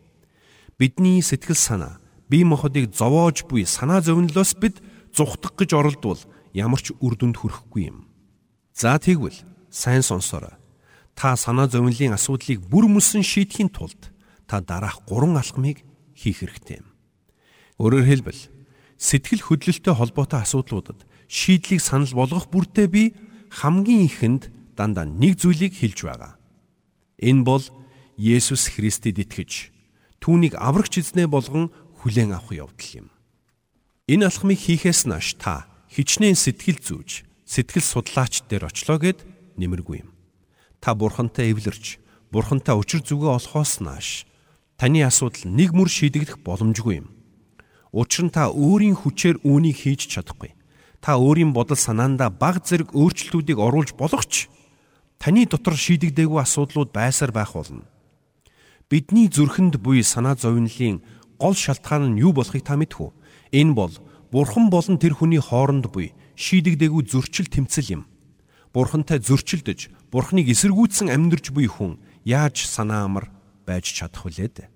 Бидний 0.77 1.23
сэтгэл 1.23 1.57
санаа 1.57 2.01
бие 2.29 2.45
махбодыг 2.45 2.95
зовоож 2.95 3.45
буй 3.47 3.67
санаа 3.67 4.01
зовнилоос 4.01 4.55
бид 4.59 4.83
зүхтах 5.15 5.55
гэж 5.55 5.71
оролдвол 5.75 6.21
ямар 6.53 6.81
ч 6.83 6.93
үр 7.01 7.15
дүнд 7.15 7.39
хүрэхгүй 7.39 7.83
юм. 7.91 8.07
За 8.75 8.99
тэгвэл 8.99 9.37
сайн 9.71 10.03
сонсоорой. 10.03 10.59
Та 11.15 11.37
санаа 11.37 11.69
зовнилын 11.71 12.17
асуудлыг 12.19 12.61
бүр 12.67 12.91
мөсөн 12.91 13.23
шийдэхийн 13.25 13.71
тулд 13.73 14.13
та 14.47 14.61
дараах 14.61 15.07
гурван 15.09 15.39
алхмыг 15.41 15.81
хийх 16.13 16.45
хэрэгтэй 16.45 16.83
юм. 16.83 16.89
Өөрөөр 17.81 18.05
хэлбэл 18.05 18.43
сэтгэл 18.97 19.43
хөдлөлтөй 19.45 19.95
холбоотой 19.95 20.41
асуудлуудад 20.45 21.05
шийдлийг 21.29 21.81
санал 21.81 22.13
болгох 22.13 22.49
бүртээ 22.53 22.87
би 22.89 23.03
хамгийн 23.53 24.09
ихэнд 24.09 24.53
дандаа 24.77 25.05
нэг 25.05 25.41
зүйлийг 25.41 25.73
хэлж 25.77 26.05
байгаа. 26.05 26.37
Энэ 27.21 27.45
бол 27.45 27.65
Есүс 28.17 28.73
Христэд 28.73 29.21
итгэж 29.21 29.73
түүнийг 30.21 30.57
аврагч 30.57 31.01
эзнээ 31.05 31.29
болгон 31.29 31.69
хүлээн 32.07 32.39
авах 32.39 32.55
явдал 32.55 32.91
юм. 33.03 33.11
Энэ 34.07 34.31
алхмыг 34.31 34.63
хийхээс 34.63 35.11
нааш 35.11 35.35
та 35.43 35.67
хичнээн 35.91 36.39
сэтгэл 36.39 36.79
зүйж, 36.79 37.27
сэтгэл 37.43 37.83
судлаач 37.83 38.47
дээр 38.47 38.71
очлоо 38.71 39.03
гэд 39.03 39.27
нэмэргүй 39.59 40.07
юм. 40.07 40.15
Та 40.79 40.95
бурхантай 40.95 41.51
эвлэрч, 41.51 41.99
бурхантай 42.31 42.79
учир 42.79 43.03
зүгээ 43.03 43.43
олохоос 43.43 43.83
нааш 43.83 44.23
таны 44.79 45.03
асуудал 45.03 45.51
нэг 45.51 45.75
мөр 45.75 45.91
шийдэгдэх 45.91 46.47
боломжгүй 46.47 47.03
юм. 47.03 47.11
Учир 47.91 48.31
нь 48.31 48.31
та 48.31 48.55
өөрийн 48.55 48.95
хүчээр 48.95 49.43
үүнийг 49.43 49.75
хийж 49.83 50.07
чадахгүй. 50.07 50.55
Та 51.03 51.19
өөрийн 51.19 51.51
бодол 51.51 51.75
санаандаа 51.75 52.31
баг 52.31 52.63
зэрэг 52.63 52.95
өөрчлөлтүүдийг 52.95 53.59
оруулж 53.59 53.99
болох 53.99 54.23
ч 54.31 54.47
таны 55.19 55.43
дотор 55.51 55.75
шийдэгдээгүй 55.75 56.39
асуудлууд 56.39 56.95
байсаар 56.95 57.35
байх 57.35 57.59
болно. 57.59 57.83
Бидний 58.87 59.27
зүрхэнд 59.27 59.83
буй 59.83 60.07
санаа 60.07 60.39
зовнилын 60.39 61.03
гол 61.39 61.55
шалтгаан 61.55 62.17
нь 62.17 62.21
юу 62.21 62.33
болохыг 62.33 62.65
та 62.65 62.77
мэдв 62.77 63.01
үү? 63.01 63.11
Энэ 63.53 63.73
бол 63.77 63.95
Бурхан 64.33 64.69
болон 64.69 64.99
тэр 64.99 65.15
хүний 65.15 65.39
хооронд 65.41 65.89
буй 65.93 66.13
шийдэгдээгүй 66.35 67.03
зөрчил 67.07 67.47
тэмцэл 67.47 68.01
юм. 68.01 68.03
Бурхантай 68.75 69.23
зөрчилдөж, 69.23 70.11
Бурханыг 70.13 70.51
эсэргүүцсэн 70.53 71.09
амьдарч 71.09 71.55
буй 71.55 71.71
хүн 71.71 71.97
яаж 72.27 72.67
санаа 72.67 73.09
амар 73.09 73.31
байж 73.65 73.89
чадах 73.95 74.27
вүлээ? 74.27 74.69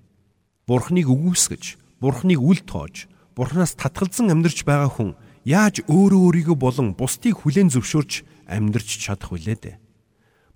Бурханыг 0.65 1.11
үгүйсгэж, 1.11 1.77
Бурханыг 2.01 2.41
үл 2.41 2.63
тоож, 2.65 3.11
Бурханаас 3.37 3.77
татгалзан 3.77 4.33
амьдарч 4.33 4.65
байгаа 4.65 4.89
хүн 4.89 5.19
яаж 5.45 5.85
өөрөө 5.85 6.21
өөрийгөө 6.47 6.57
болон 6.57 6.97
бусдыг 6.97 7.45
хүлээн 7.45 7.69
зөвшөөрч 7.75 8.25
амьдарч 8.49 8.89
чадах 9.05 9.35
вүлээ? 9.35 9.77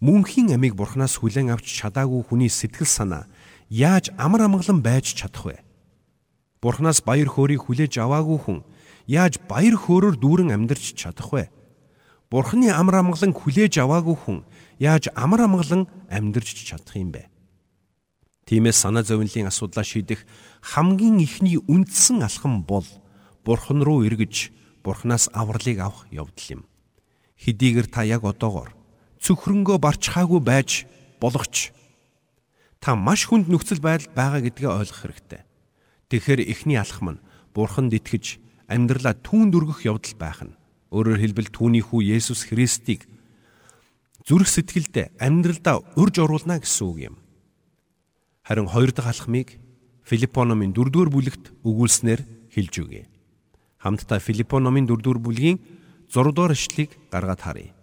мөнхийн 0.05 0.53
амийг 0.53 0.77
бурхнаас 0.77 1.17
хүлээн 1.17 1.55
авч 1.55 1.81
чадаагүй 1.81 2.29
хүний 2.29 2.53
сэтгэл 2.53 2.85
санаа 2.85 3.25
яаж 3.73 4.13
амар 4.21 4.45
амгалан 4.45 4.85
байж 4.85 5.17
чадах 5.17 5.49
вэ? 5.49 5.57
Бурхнаас 6.65 7.05
баяр 7.05 7.29
хөөргийг 7.29 7.69
хүлээж 7.69 8.01
аваагүй 8.01 8.39
хүн 8.41 8.59
яаж 9.05 9.37
баяр 9.45 9.77
хөөрөөр 9.77 10.17
дүүрэн 10.17 10.57
амьдарч 10.57 10.97
чадах 10.97 11.29
вэ? 11.29 11.53
Бурхны 12.33 12.73
амар 12.73 13.05
амгалан 13.05 13.37
хүлээж 13.37 13.85
аваагүй 13.85 14.17
хүн 14.17 14.39
яаж 14.81 15.13
амар 15.13 15.45
амгалан 15.45 15.85
амьдарч 16.09 16.65
чадах 16.65 16.97
юм 16.97 17.13
бэ? 17.13 17.29
Тиймээс 18.49 18.81
санаа 18.81 19.05
зовнилын 19.05 19.53
асуудлаа 19.53 19.85
шийдэх 19.85 20.25
хамгийн 20.65 21.21
ихний 21.21 21.61
үндсэн 21.61 22.25
алхам 22.25 22.65
бол 22.65 22.89
Бурхан 23.45 23.85
руу 23.85 24.01
эргэж 24.09 24.49
Бурханаас 24.81 25.29
авралыг 25.37 25.85
авах 25.85 26.09
явдал 26.09 26.49
юм. 26.49 26.63
Хэдийгээр 27.45 27.93
та 27.93 28.09
яг 28.09 28.25
одоогоор 28.25 28.73
цөхрөнгөө 29.21 29.77
барчхаагүй 29.85 30.41
байж 30.41 30.89
болохч 31.21 31.77
та 32.81 32.97
маш 32.97 33.29
хүнд 33.29 33.53
нөхцөл 33.53 33.85
байдалд 33.85 34.17
байгаа 34.17 34.41
гэдгээ 34.49 34.73
ойлгох 34.73 35.01
хэрэгтэй. 35.05 35.45
Тэгэхээр 36.15 36.47
эхний 36.47 36.79
алхам 36.79 37.19
нь 37.19 37.23
Бурханд 37.59 37.91
итгэж 37.91 38.39
амьдралаа 38.71 39.19
түүнд 39.19 39.51
өргөх 39.51 39.83
явдал 39.83 40.15
байх 40.15 40.47
нь. 40.47 40.55
Өөрөөр 40.95 41.19
хэлбэл 41.19 41.51
түүний 41.51 41.83
хүү 41.83 42.07
Есүс 42.15 42.47
Христийг 42.47 43.11
зүрх 44.23 44.47
сэтгэлдээ 44.47 45.19
амьдралдаа 45.19 45.83
урьж 45.99 46.23
оруулна 46.23 46.63
гэсэн 46.63 46.87
үг 46.87 46.99
юм. 47.11 47.17
Харин 48.47 48.71
хоёр 48.71 48.95
дахь 48.95 49.11
алхмыг 49.11 49.59
Филиппо 50.07 50.47
номын 50.47 50.71
4-р 50.71 51.11
бүлэгт 51.11 51.51
өгүүлснээр 51.67 52.23
хэлж 52.55 52.75
өгье. 52.79 53.11
Хамтдаа 53.83 54.23
Филиппо 54.23 54.63
номын 54.63 54.87
4-р 54.87 55.19
бүлгийн 55.19 55.59
6-р 56.15 56.55
эшлэлийг 56.55 56.95
гаргаад 57.11 57.43
харъя 57.43 57.75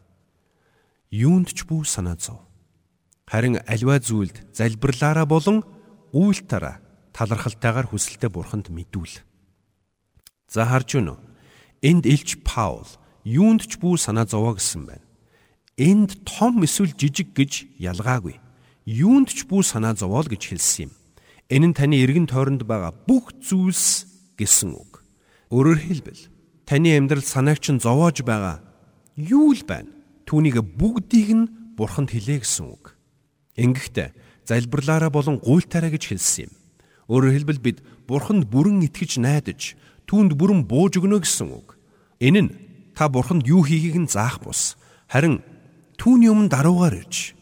юунд 1.12 1.52
ч 1.52 1.68
бүү 1.68 1.84
санаа 1.84 2.16
зов. 2.16 2.40
Харин 3.28 3.60
альва 3.68 4.00
зүйлд 4.00 4.56
залбирлаараа 4.56 5.28
болон 5.28 5.68
үйлтараа 6.16 6.80
талархалтайгаар 7.16 7.88
хүсэлтэд 7.92 8.32
бурханд 8.32 8.68
мэдүүл. 8.72 9.22
За 10.52 10.66
харж 10.66 11.00
уу? 11.00 11.18
Энд 11.82 12.06
элч 12.06 12.40
Паул 12.44 12.88
юунд 13.24 13.66
ч 13.66 13.78
бүү 13.78 13.98
санаа 13.98 14.26
зовоо 14.26 14.58
гэсэн 14.58 14.86
байна. 14.86 15.06
Энд 15.78 16.26
том 16.26 16.62
эсвэл 16.66 16.94
жижиг 16.94 17.34
гэж 17.34 17.78
ялгаагүй. 17.78 18.38
Юунд 18.86 19.30
ч 19.30 19.46
бүү 19.46 19.62
санаа 19.66 19.94
зовоол 19.94 20.26
гэж 20.26 20.52
хэлсэн 20.54 20.90
юм. 20.90 20.92
Энэ 21.50 21.68
нь 21.72 21.78
таны 21.78 22.02
эргэн 22.02 22.28
тойронд 22.30 22.66
байгаа 22.66 22.94
бүх 23.06 23.34
зүйлс 23.42 24.06
гэсэн 24.38 24.74
үг. 24.74 25.04
Өөрөөр 25.54 25.80
хэлбэл 25.80 26.22
таны 26.66 26.98
амьдрал 26.98 27.26
санааг 27.26 27.60
чинь 27.62 27.82
зовоож 27.82 28.22
байгаа 28.26 28.64
юу 29.18 29.54
л 29.54 29.64
байна? 29.66 29.92
Түүнийг 30.26 30.62
бүгдийг 30.64 31.30
нь 31.34 31.50
бурханд 31.78 32.14
хэлээ 32.14 32.42
гэсэн 32.42 32.66
үг. 32.72 32.96
Ингэхдээ 33.58 34.16
залбирлаараа 34.48 35.12
болон 35.12 35.38
гуйлтаараа 35.44 35.92
гэж 35.92 36.04
хэлсэн 36.14 36.50
юм. 36.50 36.54
Өөрөөр 37.08 37.34
хэлбэл 37.34 37.62
бид 37.62 37.78
бурханд 38.06 38.50
бүрэн 38.52 38.86
итгэж 38.86 39.18
найдаж 39.24 39.80
түүнд 40.06 40.36
бүрэн 40.36 40.68
бууж 40.68 41.00
өгнө 41.00 41.24
гэсэн 41.24 41.50
үг. 41.50 41.80
Энэ 42.20 42.42
нь 42.46 42.52
та 42.94 43.08
бурханд 43.08 43.48
юу 43.48 43.64
хийхийг 43.64 43.98
нь 43.98 44.12
заах 44.12 44.44
бус. 44.44 44.76
Харин 45.08 45.42
түүний 45.98 46.30
өмнө 46.30 46.52
даруугаар 46.52 47.02
ирж 47.02 47.34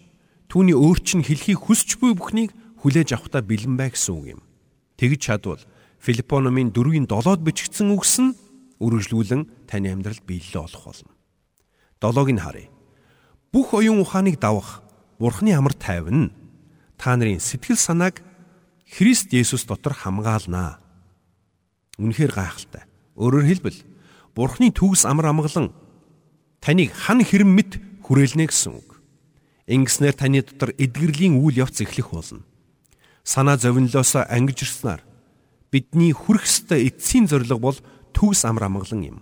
түүний 0.50 0.74
өөр 0.74 1.00
чинь 1.06 1.24
хэлхийг 1.26 1.62
хүсч 1.62 2.02
буй 2.02 2.18
бүхнийг 2.18 2.52
хүлээж 2.82 3.14
авахта 3.14 3.46
бэлэн 3.46 3.78
бай 3.78 3.94
гэсэн 3.94 4.14
үг 4.16 4.26
юм. 4.38 4.42
Тэгж 4.98 5.20
чадвал 5.22 5.62
Филиппо 6.00 6.40
номын 6.40 6.72
4-ийн 6.72 7.06
7-д 7.06 7.44
бичигдсэн 7.44 7.92
үгс 7.94 8.16
нь 8.24 8.36
үргэлжлүүлэн 8.80 9.68
таны 9.68 9.92
амьдралд 9.92 10.24
биелэлээ 10.24 10.64
олох 10.64 10.84
болно. 10.90 11.12
Долоог 12.00 12.30
нь 12.32 12.40
харъя. 12.40 12.72
Бүх 13.52 13.76
оюун 13.76 14.02
ухааныг 14.02 14.40
давах 14.40 14.82
Бурхны 15.20 15.52
амар 15.52 15.76
тайван 15.76 16.32
та 16.96 17.16
нарын 17.20 17.44
сэтгэл 17.44 17.76
санааг 17.76 18.24
Христ 18.90 19.30
Есүс 19.34 19.70
дотор 19.70 19.94
хамгаалнаа. 19.94 20.82
Үнэхээр 22.02 22.34
гайхалтай. 22.34 22.84
Өөрөөр 23.14 23.46
хэлбэл 23.46 23.80
Бурхны 24.34 24.74
төгс 24.74 25.06
амар 25.06 25.30
амгалан 25.30 25.70
таныг 26.58 26.90
хан 26.98 27.22
хэрэм 27.22 27.54
мэт 27.54 27.72
хүрээлнэ 28.02 28.50
гэсэн 28.50 28.74
үг. 28.74 28.98
Ингэснээр 29.70 30.16
таны 30.18 30.42
дотор 30.42 30.74
эдгэрлийн 30.74 31.38
үйл 31.38 31.62
явц 31.62 31.86
эхлэх 31.86 32.10
болно. 32.10 32.42
Санаа 33.22 33.62
зовнилоос 33.62 34.26
ангижирснаар 34.26 35.06
бидний 35.70 36.10
хүрх 36.10 36.50
ёстой 36.50 36.90
эцсийн 36.90 37.30
зорилго 37.30 37.62
бол 37.62 37.78
төгс 38.18 38.48
амар 38.50 38.74
амгалан 38.74 39.06
юм. 39.06 39.18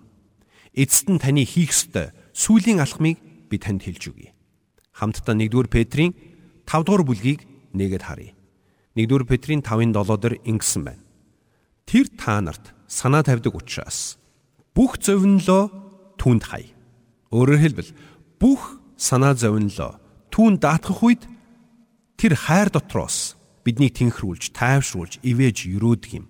Эцэст 0.72 1.12
нь 1.12 1.20
таны 1.20 1.44
хийх 1.44 1.76
ёстой 1.76 2.16
сүүлийн 2.32 2.80
алхмыг 2.80 3.20
би 3.52 3.56
танд 3.60 3.84
хэлж 3.84 4.14
өгье. 4.14 4.32
Хамтдаа 4.96 5.36
1-р 5.36 5.68
Петрийн 5.68 6.14
5-р 6.64 7.02
бүлгийг 7.04 7.44
нэгэд 7.74 8.06
харъя. 8.06 8.37
1-р 8.98 9.22
Петрийн 9.22 9.62
5-ын 9.62 9.94
7 9.94 10.18
дээр 10.18 10.34
ингэсэн 10.42 10.82
байна. 10.82 11.02
Тэр 11.86 12.10
та 12.18 12.42
нарт 12.42 12.74
санаа 12.90 13.22
тавьдаг 13.22 13.54
учраас 13.54 14.18
бүх 14.74 14.98
зовнилоо 14.98 15.70
түүнд 16.18 16.42
хай. 16.50 16.74
Өөрөөр 17.30 17.62
хэлбэл 17.62 17.90
бүх 18.42 18.82
санаа 18.98 19.38
зовнилоо 19.38 20.02
түүнд 20.34 20.66
даатгах 20.66 20.98
үед 21.06 21.22
тэр 22.18 22.34
хайр 22.34 22.74
дотроос 22.74 23.38
биднийг 23.62 23.94
тэнхрүүлж, 23.94 24.50
тайвшруулж, 24.50 25.22
ивэж 25.22 25.70
өрөөдөг 25.78 26.12
юм. 26.18 26.26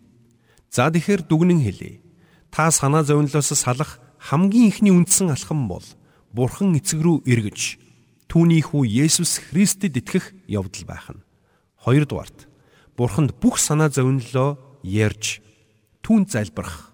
За 0.69 0.93
тэгэхээр 0.93 1.25
дүгнэн 1.25 1.65
хэлье. 1.65 2.05
Та 2.51 2.69
санаа 2.69 3.07
зовнилоос 3.07 3.55
салах 3.57 4.03
хамгийн 4.19 4.69
ихний 4.69 4.93
үндсэн 4.93 5.33
алхам 5.33 5.69
бол 5.71 5.85
Бурхан 6.35 6.77
эцэг 6.77 7.01
рүү 7.01 7.25
эргэж 7.25 7.79
түүний 8.29 8.61
хүү 8.61 8.85
Есүс 8.85 9.41
Христэд 9.49 9.97
итгэх 9.97 10.37
явдал 10.45 10.85
байх 10.85 11.09
нь. 11.09 11.25
Хоёрдугаарт 11.81 12.48
Бурханд 12.99 13.39
бүх 13.39 13.63
санаа 13.63 13.95
зовнилоо 13.95 14.59
ярьж 14.83 15.39
түүнд 16.03 16.35
залбирах. 16.35 16.91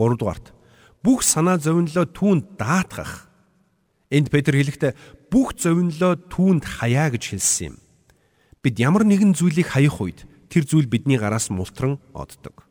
Гуравдугаарт 0.00 0.56
бүх 1.04 1.20
санаа 1.20 1.60
зовнилоо 1.60 2.08
түүнд 2.08 2.56
даатгах. 2.56 3.28
Энд 4.08 4.32
Петр 4.32 4.56
хэлэхдээ 4.56 4.96
бүх 5.28 5.52
зовнилоо 5.60 6.16
түүнд 6.32 6.64
хаяа 6.64 7.12
гэж 7.12 7.36
хэлсэн 7.36 7.76
юм. 7.76 7.76
Бид 8.64 8.80
ямар 8.80 9.04
нэгэн 9.04 9.36
зүйлийг 9.36 9.68
хаях 9.76 10.00
үед 10.00 10.24
тэр 10.48 10.64
зүйл 10.64 10.88
бидний 10.88 11.20
гараас 11.20 11.52
мултран 11.52 12.00
оддог. 12.16 12.64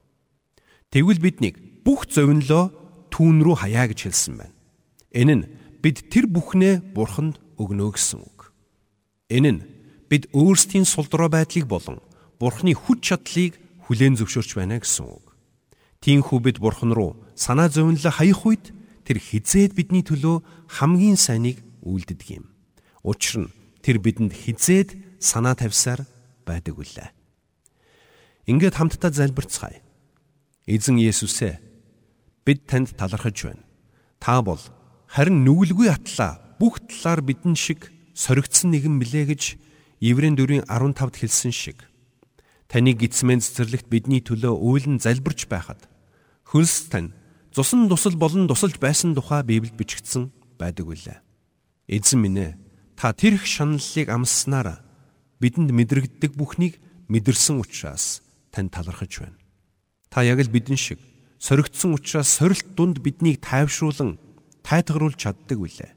Тэгвэл 0.90 1.22
биднийг 1.22 1.62
бүх 1.86 2.10
зовнилоо 2.10 2.74
түүн 3.14 3.46
рүү 3.46 3.56
хаяа 3.62 3.86
гэж 3.86 4.10
хэлсэн 4.10 4.34
байна. 4.42 4.58
Энэ 5.14 5.34
нь 5.38 5.48
бид 5.86 6.10
тэр 6.10 6.26
бүхнээ 6.26 6.82
бурханд 6.98 7.38
өгнө 7.62 7.94
гэсэн 7.94 8.26
үг. 8.26 8.50
Энэ 9.30 9.52
нь 9.54 9.66
бид 10.10 10.26
өөрсдийн 10.34 10.90
сулдраа 10.90 11.30
байдлыг 11.30 11.70
болон 11.70 12.02
бурхны 12.40 12.74
хүч 12.78 13.00
чадлыг 13.14 13.58
хүлээн 13.88 14.18
зөвшөөрч 14.18 14.52
байна 14.58 14.78
гэсэн 14.82 15.06
үг. 15.06 15.26
Тиймээс 16.02 16.42
бид 16.44 16.58
бурхан 16.62 16.94
руу 16.94 17.18
санаа 17.34 17.70
зовнилоо 17.70 18.14
хаях 18.14 18.46
үед 18.46 18.74
тэр 19.08 19.18
хизээд 19.18 19.74
бидний 19.74 20.06
төлөө 20.06 20.44
хамгийн 20.70 21.18
сайныг 21.18 21.64
үйлддэг 21.82 22.30
юм. 22.38 22.46
Учир 23.02 23.48
нь 23.48 23.54
тэр 23.82 23.98
бидэнд 23.98 24.36
хизээд 24.36 24.94
санаа 25.18 25.58
тавьсаар 25.58 26.06
байдаг 26.46 26.78
үлээ. 26.78 27.10
Ингээд 28.46 28.78
хамтдаа 28.78 29.12
залбирцгаая. 29.12 29.82
Эзэн 30.68 31.00
Есүсээ 31.00 31.60
бид 32.46 32.68
танд 32.68 32.94
талархаж 33.00 33.36
байна. 33.48 33.64
Та 34.20 34.44
бол 34.44 34.60
харин 35.08 35.48
нүгэлгүй 35.48 35.88
атлаа 35.90 36.40
бүх 36.60 36.84
талаар 36.86 37.24
бидэн 37.24 37.56
шиг 37.56 37.92
соригдсон 38.14 38.72
нэгэн 38.76 39.00
билээ 39.00 39.26
гэж 39.32 39.44
Еврейн 40.04 40.36
4:15-д 40.36 41.16
хэлсэн 41.18 41.52
шиг 41.52 41.88
Таны 42.68 42.92
гидсмэн 42.92 43.40
цэцэрлэгт 43.40 43.88
бидний 43.88 44.20
төлөө 44.20 44.52
уйлан 44.60 45.00
залбирч 45.00 45.48
байхад 45.48 45.88
хөлс 46.44 46.92
тань 46.92 47.16
цусан 47.56 47.88
тусал 47.88 48.20
болон 48.20 48.48
тусалж 48.48 48.76
байсан 48.76 49.16
тухай 49.16 49.44
Библиэд 49.44 49.80
бичигдсэн 49.80 50.32
байдаг 50.60 50.92
үлээ. 50.92 51.24
Эзэн 51.88 52.20
минь 52.20 52.40
ээ 52.44 52.60
та 53.00 53.16
тэр 53.16 53.40
их 53.40 53.48
шаналлыг 53.48 54.12
амсснараа 54.12 54.84
бидэнд 55.40 55.72
мэдрэгддэг 55.72 56.36
бүхнийг 56.36 56.76
мэдэрсэн 57.08 57.64
учраас 57.64 58.20
тань 58.52 58.68
талархаж 58.68 59.24
байна. 59.24 59.40
Та 60.12 60.28
яг 60.28 60.44
л 60.44 60.52
бидэн 60.52 60.76
шиг 60.76 61.00
соригдсон 61.40 61.96
учраас 61.96 62.28
сорилт 62.28 62.68
дунд 62.76 63.00
биднийг 63.00 63.40
тайвшруулан 63.40 64.20
тайтгаруулж 64.68 65.16
чаддаг 65.16 65.56
үлээ. 65.56 65.96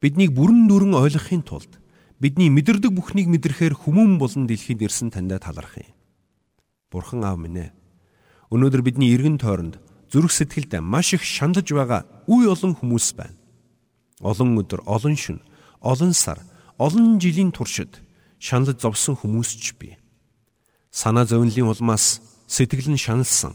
Биднийг 0.00 0.32
бүрэн 0.32 0.72
дүрэн 0.72 0.96
ойлгохын 0.96 1.44
тулд 1.44 1.76
бидний 2.16 2.48
мэдэрдэг 2.48 2.96
бүхнийг 2.96 3.28
мэдрэхээр 3.28 3.74
хүмүүн 3.76 4.16
болон 4.16 4.46
дэлхийд 4.48 4.82
ирсэн 4.82 5.10
таньда 5.12 5.36
талархъя. 5.36 5.97
Бурхан 6.90 7.24
аав 7.24 7.36
минь 7.36 7.68
ээ. 7.68 7.70
Өнөөдөр 8.48 8.80
бидний 8.80 9.12
эргэн 9.12 9.36
тойронд 9.36 9.76
зүрх 10.08 10.32
сэтгэлдээ 10.32 10.80
маш 10.80 11.12
их 11.12 11.20
шандаж 11.20 11.68
байгаа 11.68 12.08
үе 12.24 12.48
олон 12.48 12.72
хүмүүс 12.72 13.12
байна. 13.12 13.36
Олон 14.24 14.56
өдөр, 14.56 14.80
олон 14.88 15.12
шөнө, 15.12 15.44
олон 15.84 16.12
сар, 16.16 16.40
олон 16.80 17.20
жилийн 17.20 17.52
туршид 17.52 18.00
шаналж 18.40 18.80
зовсон 18.80 19.20
хүмүүс 19.20 19.50
ч 19.60 19.76
бий. 19.76 20.00
Санаа 20.88 21.28
зовнилын 21.28 21.68
улмаас 21.68 22.24
сэтгэл 22.48 22.88
нь 22.88 22.96
шаналсан. 22.96 23.52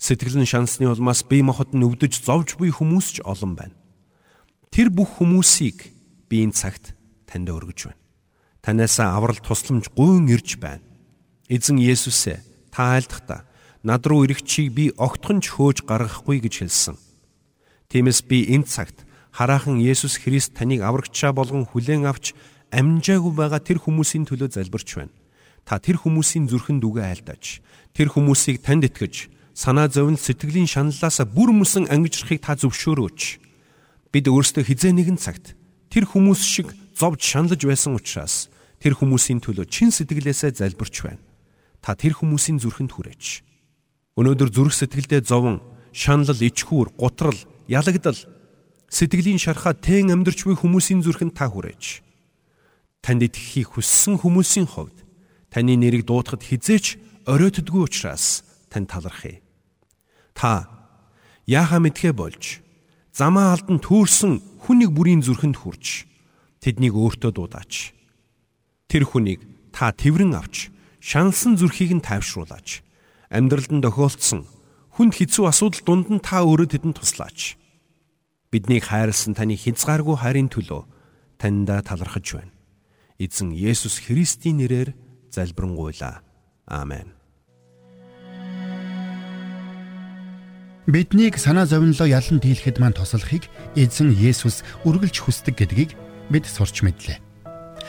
Сэтгэл 0.00 0.40
нь 0.40 0.48
шаналсны 0.48 0.88
улмаас 0.88 1.22
бие 1.28 1.44
махбод 1.44 1.76
нь 1.76 1.84
өвдөж 1.84 2.24
зовж 2.24 2.56
буй 2.56 2.72
хүмүүс 2.72 3.20
ч 3.20 3.22
олон 3.22 3.52
байна. 3.52 3.76
Тэр 4.72 4.88
бүх 4.88 5.20
хүмүүсийг 5.20 5.92
би 6.32 6.40
энэ 6.40 6.56
цагт 6.56 6.96
танд 7.28 7.52
өргөж 7.52 7.92
байна. 7.92 8.00
Танаасаа 8.64 9.12
аврал 9.12 9.36
тусламж 9.44 9.92
гуйн 9.92 10.26
ирж 10.32 10.56
байна. 10.56 10.80
Эзэн 11.52 11.76
Есүсээ 11.76 12.51
та 12.72 12.96
айлдахдаа 12.96 13.44
над 13.84 14.06
руу 14.06 14.24
ирэх 14.24 14.42
чиг 14.42 14.72
би 14.72 14.90
огтхон 14.96 15.44
ч 15.44 15.52
хөөж 15.52 15.84
гаргахгүй 15.84 16.40
гэж 16.40 16.64
хэлсэн. 16.64 16.96
Тиймээс 17.92 18.24
би 18.24 18.48
энэ 18.48 18.64
цагт 18.64 19.04
хараахан 19.34 19.82
Есүс 19.82 20.16
Христ 20.16 20.56
таныг 20.56 20.80
аврагчаа 20.80 21.36
болгон 21.36 21.68
хүлээн 21.68 22.08
авч 22.08 22.32
амжаагүй 22.72 23.32
байгаа 23.36 23.60
тэр 23.60 23.82
хүмүүсийн 23.82 24.24
төлөө 24.24 24.54
залбирч 24.56 24.88
байна. 24.96 25.12
Та 25.68 25.76
тэр 25.78 26.00
хүмүүсийн 26.00 26.48
зүрхэнд 26.48 26.82
үгэ 26.82 27.02
айлдаж, 27.04 27.60
тэр 27.94 28.08
хүмүүсийг 28.10 28.64
танд 28.64 28.88
итгэж, 28.88 29.30
санаа 29.54 29.86
зовн 29.86 30.16
сэтгэлийн 30.16 30.66
шаналлаас 30.66 31.22
бүр 31.28 31.52
мөсөн 31.52 31.86
ангижрахыг 31.92 32.42
та 32.42 32.56
зөвшөөрөөч. 32.58 33.20
Бид 34.10 34.26
өөрсдөө 34.26 34.64
хизээ 34.66 34.92
нэгэн 34.96 35.18
цагт 35.20 35.54
тэр 35.92 36.08
хүмүүс 36.08 36.40
шиг 36.42 36.74
зовж 36.96 37.20
шаналж 37.22 37.62
байсан 37.62 37.94
учраас 37.94 38.50
тэр 38.82 38.98
хүмүүсийн 38.98 39.38
төлөө 39.38 39.70
чин 39.70 39.94
сэтгэлээсээ 39.94 40.58
залбирч 40.58 41.06
байна 41.06 41.22
та 41.82 41.98
тэр 41.98 42.14
хүмүүсийн 42.14 42.62
зүрхэнд 42.62 42.94
хүрээч. 42.94 43.42
Өнөөдөр 44.14 44.50
зүрх 44.54 44.74
сэтгэлдээ 44.78 45.26
зовон, 45.26 45.58
шаналл, 45.90 46.38
ичхүүр, 46.38 46.94
гутрал, 46.94 47.36
ялагдал, 47.66 48.16
сэтгэлийн 48.86 49.42
шархаа 49.42 49.74
тэн 49.74 50.14
амьдарч 50.14 50.46
буй 50.46 50.54
хүмүүсийн 50.54 51.02
зүрхэнд 51.02 51.34
та 51.34 51.50
хүрээч. 51.50 52.06
Танд 53.02 53.26
итгэхийг 53.26 53.74
хүссэн 53.74 54.22
хүмүүсийн 54.22 54.70
хувьд 54.70 55.02
таны 55.50 55.74
нэрийг 55.74 56.06
дуудахад 56.06 56.46
хизээч 56.46 57.00
оройтдгүй 57.26 57.82
учраас 57.88 58.46
тань 58.70 58.86
талархъя. 58.86 59.42
Та 60.38 60.70
яахаа 61.50 61.82
мэдхэ 61.82 62.14
болж 62.14 62.62
замаа 63.10 63.58
алдан 63.58 63.82
төөрсөн 63.82 64.62
хүнийг 64.64 64.94
бүрийн 64.94 65.24
зүрхэнд 65.24 65.58
хүрч 65.58 66.06
тэднийг 66.62 66.94
өөртөө 66.94 67.32
дуудаач. 67.34 67.90
Тэр 68.86 69.02
хүнийг 69.08 69.40
та 69.74 69.90
тэрвэн 69.90 70.38
авч 70.38 70.70
шаналсан 71.02 71.58
зүрхийг 71.58 71.98
нь 71.98 72.06
тайвшруулаач. 72.06 72.86
Амьдралд 73.26 73.74
нь 73.74 73.82
тохиолдсон 73.82 74.46
хүнд 74.94 75.18
хэцүү 75.18 75.50
асуудал 75.50 75.82
дунд 75.82 76.08
нь 76.14 76.22
та 76.22 76.46
өөрөө 76.46 76.78
тэдэнд 76.78 77.02
туслаач. 77.02 77.58
Биднийг 78.54 78.86
хайрлсан 78.86 79.34
таны 79.34 79.58
хязгааргүй 79.58 80.16
хайрын 80.22 80.46
төлөө 80.46 80.86
таньда 81.42 81.82
талархаж 81.82 82.38
байна. 82.38 82.54
Эзэн 83.18 83.50
Есүс 83.50 83.98
Христийн 83.98 84.62
нэрээр 84.62 84.94
залбирanгуйлаа. 85.34 86.22
Аамен. 86.70 87.10
Биднийг 90.86 91.38
санаа 91.38 91.66
зовнилоо 91.66 92.06
ялан 92.06 92.38
дийлэхэд 92.38 92.78
маань 92.78 92.94
туслахыг 92.94 93.50
эзэн 93.74 94.14
Есүс 94.14 94.62
үргэлж 94.86 95.18
хүсдэг 95.18 95.54
гэдгийг 95.58 95.90
бид 96.30 96.46
сурч 96.46 96.82
мэдлээ. 96.86 97.31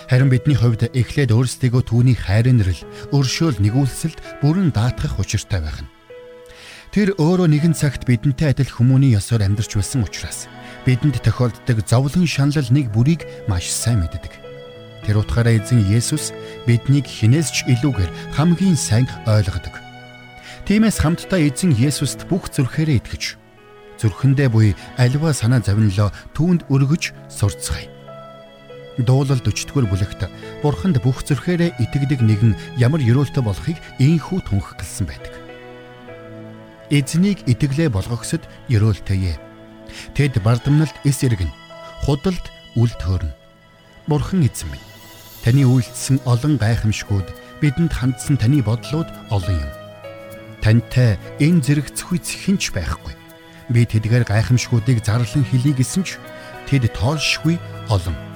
Харин 0.09 0.29
бидний 0.29 0.57
хувьд 0.57 0.91
эхлээд 0.91 1.31
өөрсдийгөө 1.31 1.83
түүний 1.87 2.17
хайрынрал, 2.19 2.81
өршөөл 3.15 3.59
нэгүүлсэлд 3.63 4.43
бүрэн 4.43 4.75
даатгах 4.75 5.19
учиртай 5.19 5.63
байх 5.63 5.83
нь. 5.83 5.91
Тэр 6.93 7.17
өөрөө 7.17 7.47
нэгэн 7.49 7.73
цагт 7.73 8.05
бидэнтэй 8.05 8.53
адил 8.53 8.69
хүмүүний 8.69 9.17
ёсоор 9.17 9.41
амьдарч 9.41 9.79
байсан 9.79 10.05
учраас 10.05 10.45
бидэнд 10.85 11.25
тохиолддог 11.25 11.81
зовлон 11.89 12.29
шанал 12.29 12.69
нэг 12.69 12.93
бүрийг 12.93 13.25
маш 13.49 13.71
сайн 13.71 14.05
мэддэг. 14.05 14.29
Тэр 15.07 15.25
утгаараа 15.25 15.57
эзэн 15.57 15.81
Есүс 15.89 16.29
биднийг 16.69 17.09
хинээс 17.09 17.49
ч 17.49 17.57
илүүгээр 17.65 18.37
хамгийн 18.37 18.77
сайн 18.77 19.09
ойлгодог. 19.25 19.73
Тиймээс 20.69 21.01
хамтдаа 21.01 21.41
эзэн 21.41 21.73
Есүст 21.73 22.29
бүх 22.29 22.53
зүрхээрээ 22.53 23.01
итгэж 23.01 23.41
зүрхэндээ 23.99 24.49
буй 24.51 24.75
аливаа 24.99 25.33
санаа 25.33 25.63
зовнилоо 25.63 26.11
түүнд 26.35 26.67
өргөж 26.67 27.15
сурцгаая. 27.31 27.92
Дуулал 28.97 29.41
40-р 29.41 29.89
бүлэгт 29.89 30.29
Бурханд 30.61 31.01
бүх 31.01 31.25
зүрхээрээ 31.25 31.81
итгэдэг 31.81 32.21
нэгэн 32.21 32.53
ямар 32.77 33.01
ёроолтой 33.01 33.41
болохыг 33.41 33.81
ийхүү 33.97 34.45
тунхагласан 34.45 35.09
байдаг. 35.09 35.33
Эзнийг 36.93 37.41
итгэлээ 37.49 37.89
болгохсод 37.89 38.45
ёроолтойе. 38.69 39.41
Тэд 40.13 40.37
бардамналд 40.45 40.93
эс 41.09 41.25
эргэн, 41.25 41.49
худалд 42.05 42.45
үл 42.77 42.93
төөрнө. 43.01 43.33
Бурхан 44.05 44.45
эзэн 44.45 44.69
минь. 44.69 44.89
Таны 45.41 45.65
үйлдэлсэн 45.65 46.21
олон 46.29 46.61
гайхамшгууд 46.61 47.33
бидэнд 47.65 47.97
хандсан 47.97 48.37
таны 48.37 48.61
бодлууд 48.61 49.09
олон 49.33 49.57
юм. 49.57 49.71
Тантай 50.61 51.17
энэ 51.41 51.65
зэрэг 51.65 51.89
зөхиц 51.97 52.29
хинч 52.29 52.69
байхгүй. 52.69 53.17
Би 53.73 53.89
тэдгээр 53.89 54.29
гайхамшгуудыг 54.29 55.01
зарлан 55.01 55.43
хэлий 55.49 55.73
гэсэн 55.73 56.05
ч 56.05 56.21
тэд 56.69 56.93
тоолшгүй 56.93 57.57
олон 57.89 58.32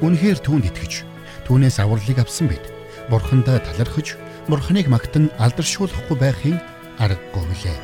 Үнэхээр 0.00 0.40
түүнд 0.40 0.72
итгэж 0.72 1.04
түүнээс 1.44 1.76
авралыг 1.84 2.24
авсан 2.24 2.48
бид 2.48 2.64
бурхандаа 3.12 3.60
талархаж 3.60 4.16
бурханыг 4.48 4.88
магтан 4.88 5.28
алдаршуулахгүй 5.36 6.16
байхын 6.16 6.56
аргагүй 6.96 7.44
билээ. 7.52 7.78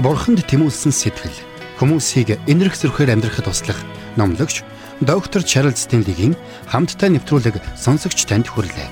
Бурханд 0.00 0.40
тэмүүлсэн 0.48 0.92
сэтгэл 0.96 1.36
хүмүүсийг 1.76 2.40
энэрх 2.48 2.76
зөрхөөр 2.80 3.12
амьдрахад 3.12 3.52
туслах 3.52 3.80
номлогч 4.16 4.64
доктор 5.04 5.44
Чарлз 5.44 5.84
Стенлигийн 5.84 6.32
хамттай 6.72 7.12
нэвтрүүлэг 7.12 7.60
сонсогч 7.76 8.24
танд 8.24 8.48
хүрэлээ. 8.48 8.88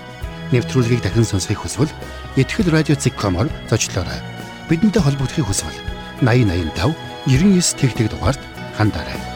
Нэвтрүүлгийг 0.52 1.00
дахин 1.00 1.24
сонсохыг 1.24 1.64
хүсвэл 1.64 1.92
ихтгэл 2.36 2.72
радиоцик.com-оор 2.72 3.48
зочлоорой. 3.72 4.20
Бидэнтэй 4.68 5.00
холбогдохыг 5.00 5.48
хүсвэл 5.48 5.93
8085 6.24 6.96
99 7.26 7.76
тэгтэг 7.76 8.10
дугаард 8.10 8.40
хандаарай. 8.76 9.33